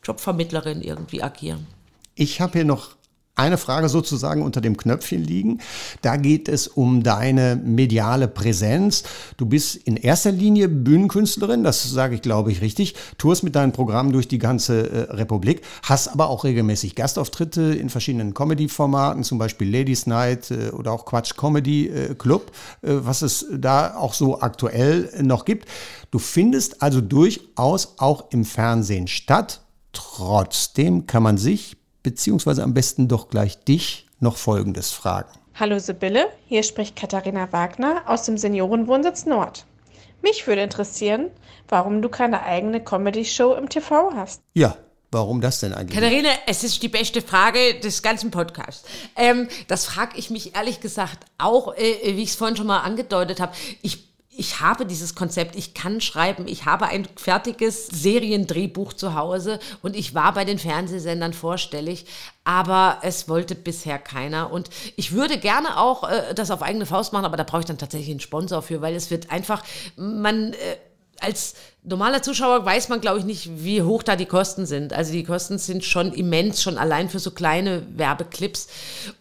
[0.04, 1.68] Jobvermittlerin irgendwie agieren.
[2.16, 2.96] Ich habe hier noch
[3.38, 5.60] eine Frage sozusagen unter dem Knöpfchen liegen.
[6.02, 9.04] Da geht es um deine mediale Präsenz.
[9.38, 12.96] Du bist in erster Linie Bühnenkünstlerin, das sage ich, glaube ich, richtig.
[13.18, 17.90] Tourst mit deinen Programmen durch die ganze äh, Republik, hast aber auch regelmäßig Gastauftritte in
[17.90, 23.22] verschiedenen Comedy-Formaten, zum Beispiel Ladies Night äh, oder auch Quatsch Comedy äh, Club, äh, was
[23.22, 25.68] es da auch so aktuell noch gibt.
[26.12, 29.62] Du findest also durchaus auch im Fernsehen statt.
[29.94, 31.78] Trotzdem kann man sich
[32.08, 35.30] beziehungsweise am besten doch gleich dich noch Folgendes fragen.
[35.56, 39.66] Hallo Sibylle, hier spricht Katharina Wagner aus dem Seniorenwohnsitz Nord.
[40.22, 41.32] Mich würde interessieren,
[41.68, 44.42] warum du keine eigene Comedy-Show im TV hast.
[44.54, 44.78] Ja,
[45.10, 45.98] Warum das denn eigentlich?
[45.98, 48.86] Katharina, es ist die beste Frage des ganzen Podcasts.
[49.16, 52.82] Ähm, das frage ich mich ehrlich gesagt auch, äh, wie ich es vorhin schon mal
[52.82, 53.54] angedeutet habe.
[53.82, 54.07] Ich
[54.38, 59.96] ich habe dieses Konzept, ich kann schreiben, ich habe ein fertiges Seriendrehbuch zu Hause und
[59.96, 62.06] ich war bei den Fernsehsendern vorstellig,
[62.44, 64.52] aber es wollte bisher keiner.
[64.52, 67.66] Und ich würde gerne auch äh, das auf eigene Faust machen, aber da brauche ich
[67.66, 69.64] dann tatsächlich einen Sponsor für, weil es wird einfach,
[69.96, 70.78] man, äh,
[71.20, 74.94] als normaler Zuschauer weiß man, glaube ich, nicht, wie hoch da die Kosten sind.
[74.94, 78.68] Also die Kosten sind schon immens, schon allein für so kleine Werbeclips.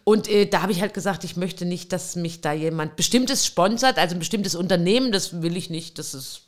[0.03, 3.45] Und äh, da habe ich halt gesagt, ich möchte nicht, dass mich da jemand bestimmtes
[3.45, 5.97] sponsert, also ein bestimmtes Unternehmen, das will ich nicht.
[5.97, 6.41] Das ist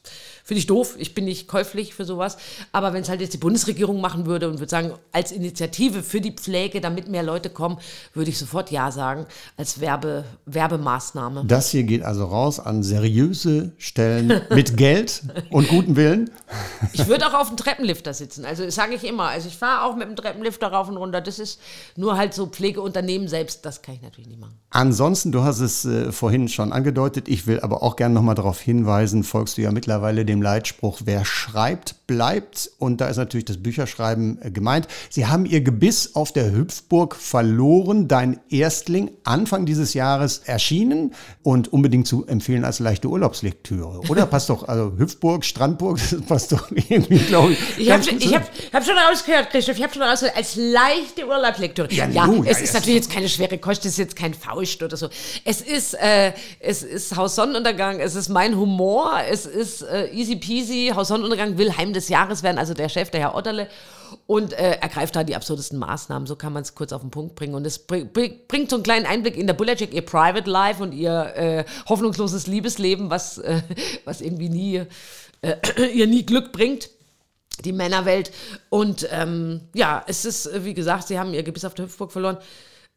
[0.50, 2.36] Finde ich doof, ich bin nicht käuflich für sowas.
[2.72, 6.22] Aber wenn es halt jetzt die Bundesregierung machen würde und würde sagen, als Initiative für
[6.22, 7.78] die Pflege, damit mehr Leute kommen,
[8.16, 9.28] würde ich sofort Ja sagen,
[9.58, 11.44] als Werbe, Werbemaßnahme.
[11.46, 15.22] Das hier geht also raus an seriöse Stellen mit Geld
[15.52, 16.32] und gutem Willen.
[16.94, 18.44] Ich würde auch auf dem Treppenlifter sitzen.
[18.44, 19.26] Also das sage ich immer.
[19.26, 21.22] Also ich fahre auch mit dem Treppenlifter rauf und runter.
[21.22, 21.60] Das ist
[21.96, 23.64] nur halt so Pflegeunternehmen selbst.
[23.68, 24.58] Das kann ich natürlich nicht machen.
[24.72, 28.60] Ansonsten, du hast es äh, vorhin schon angedeutet, ich will aber auch gerne nochmal darauf
[28.60, 32.72] hinweisen, folgst du ja mittlerweile dem Leitspruch, wer schreibt, bleibt.
[32.80, 34.88] Und da ist natürlich das Bücherschreiben äh, gemeint.
[35.10, 41.14] Sie haben ihr Gebiss auf der Hüpfburg verloren, dein Erstling, Anfang dieses Jahres erschienen
[41.44, 44.02] und unbedingt zu empfehlen als leichte Urlaubslektüre.
[44.10, 47.60] Oder passt doch, also Hüpfburg, Strandburg, das passt doch irgendwie, glaube ich.
[47.78, 51.92] Ich habe ich hab, hab schon rausgehört, Christoph, ich habe schon rausgehört, als leichte Urlaubslektüre.
[51.92, 54.82] Ja, ja, ja, es ist natürlich jetzt keine schwere Kost, es ist jetzt kein Faust
[54.82, 55.10] oder so.
[55.46, 60.29] Es ist, äh, es ist Haus Sonnenuntergang, es ist mein Humor, es ist äh, easy
[60.36, 60.92] peasy.
[60.96, 63.68] Haus Sonnenuntergang will Heim des Jahres werden, also der Chef, der Herr Otterle.
[64.26, 67.36] Und äh, ergreift da die absurdesten Maßnahmen, so kann man es kurz auf den Punkt
[67.36, 67.54] bringen.
[67.54, 70.82] Und es bring, bring, bringt so einen kleinen Einblick in der Bulletcheck, ihr Private Life
[70.82, 73.62] und ihr äh, hoffnungsloses Liebesleben, was, äh,
[74.06, 74.84] was irgendwie nie,
[75.42, 75.56] äh,
[75.94, 76.90] ihr nie Glück bringt
[77.66, 78.32] die Männerwelt.
[78.70, 82.38] Und ähm, ja, es ist, wie gesagt, sie haben ihr Gebiss auf der Hüpfburg verloren.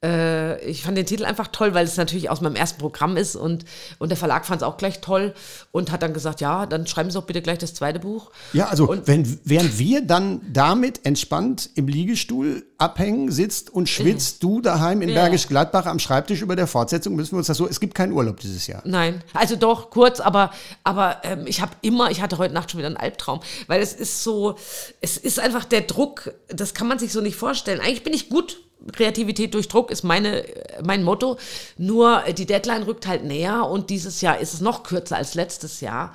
[0.05, 3.37] Äh, ich fand den Titel einfach toll, weil es natürlich aus meinem ersten Programm ist
[3.37, 3.65] und,
[3.99, 5.33] und der Verlag fand es auch gleich toll
[5.71, 8.31] und hat dann gesagt, ja, dann schreiben Sie doch bitte gleich das zweite Buch.
[8.53, 14.43] Ja, also Und- wenn, während wir dann damit entspannt im Liegestuhl abhängen, sitzt und schwitzt
[14.43, 15.23] du daheim in Ja.
[15.23, 18.13] Bergisch Gladbach am Schreibtisch über der Fortsetzung, müssen wir uns das so, es gibt keinen
[18.13, 18.83] Urlaub dieses Jahr.
[18.85, 20.51] Nein, also doch, kurz, aber,
[20.83, 23.39] aber ähm, ich habe immer, ich hatte heute Nacht schon wieder einen Albtraum,
[23.69, 24.57] weil es ist so,
[25.01, 27.79] es ist einfach der Druck, das kann man sich so nicht vorstellen.
[27.81, 28.61] Eigentlich bin ich gut,
[28.93, 31.39] Kreativität durch Druck ist meine, äh, mein Motto,
[31.79, 35.35] nur äh, die Deadline rückt halt näher und dieses Jahr ist es noch kürzer als
[35.35, 36.15] letztes Jahr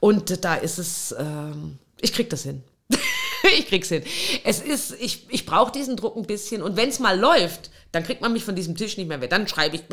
[0.00, 2.62] und da ist es, ähm, ich krieg das hin.
[3.58, 4.02] ich krieg's hin.
[4.44, 8.04] Es ist, ich, ich brauche diesen Druck ein bisschen und wenn es mal läuft, dann
[8.04, 9.30] kriegt man mich von diesem Tisch nicht mehr weg.
[9.30, 9.84] Dann schreibe ich.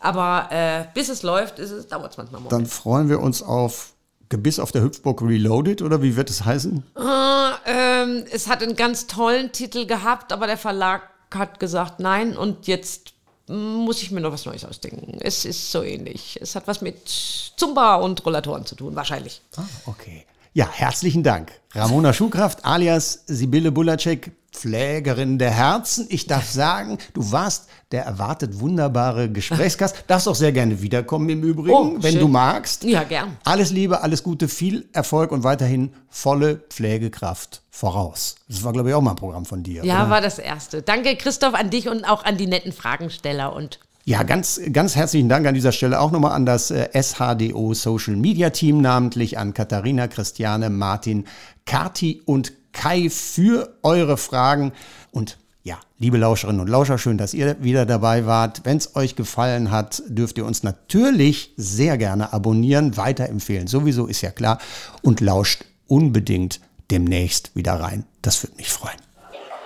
[0.00, 1.58] Aber äh, bis es läuft,
[1.90, 3.94] dauert es manchmal Dann freuen wir uns auf
[4.28, 6.84] Gebiss auf der Hüpfburg Reloaded oder wie wird es heißen?
[6.94, 11.02] Ah, ähm, es hat einen ganz tollen Titel gehabt, aber der Verlag
[11.34, 13.14] hat gesagt nein und jetzt
[13.48, 15.18] muss ich mir noch was Neues ausdenken.
[15.20, 16.38] Es ist so ähnlich.
[16.40, 17.08] Es hat was mit
[17.56, 19.40] Zumba und Rollatoren zu tun, wahrscheinlich.
[19.86, 20.26] Okay.
[20.52, 21.52] Ja, herzlichen Dank.
[21.74, 26.06] Ramona Schuhkraft alias Sibylle Bulacek, Pflegerin der Herzen.
[26.08, 30.04] Ich darf sagen, du warst der erwartet wunderbare Gesprächsgast.
[30.06, 32.20] Darfst auch sehr gerne wiederkommen im Übrigen, Oh, wenn schön.
[32.20, 32.84] du magst.
[32.84, 33.36] Ja, gern.
[33.44, 38.36] Alles Liebe, alles Gute, viel Erfolg und weiterhin volle Pflegekraft voraus.
[38.48, 39.84] Das war, glaube ich, auch mal ein Programm von dir.
[39.84, 40.10] Ja, oder?
[40.10, 40.82] war das erste.
[40.82, 45.28] Danke, Christoph, an dich und auch an die netten Fragensteller und Ja, ganz, ganz herzlichen
[45.28, 49.54] Dank an dieser Stelle auch nochmal an das äh, SHDO Social Media Team, namentlich an
[49.54, 51.24] Katharina, Christiane, Martin,
[51.66, 54.72] Kati und Kai für eure Fragen.
[55.10, 58.62] Und ja, liebe Lauscherinnen und Lauscher, schön, dass ihr wieder dabei wart.
[58.64, 63.66] Wenn es euch gefallen hat, dürft ihr uns natürlich sehr gerne abonnieren, weiterempfehlen.
[63.66, 64.58] Sowieso ist ja klar.
[65.02, 66.60] Und lauscht unbedingt
[66.90, 68.06] demnächst wieder rein.
[68.22, 68.96] Das würde mich freuen.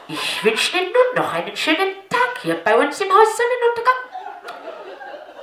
[0.08, 4.02] Ich wünsche Ihnen nun noch einen schönen Tag hier bei uns im Haus Sonnenuntergang.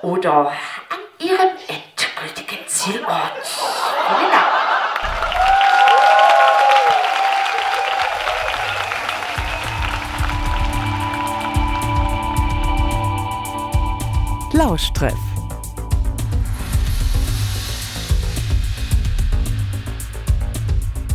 [0.01, 3.33] Oder an Ihrem endgültigen Zielort.
[3.43, 4.58] Vielen Dank.
[14.59, 15.13] Lauschtreff.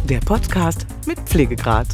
[0.04, 1.86] Der Podcast mit Pflegegrad.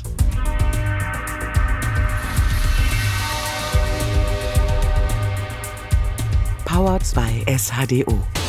[6.65, 8.40] Power 2 SHDO.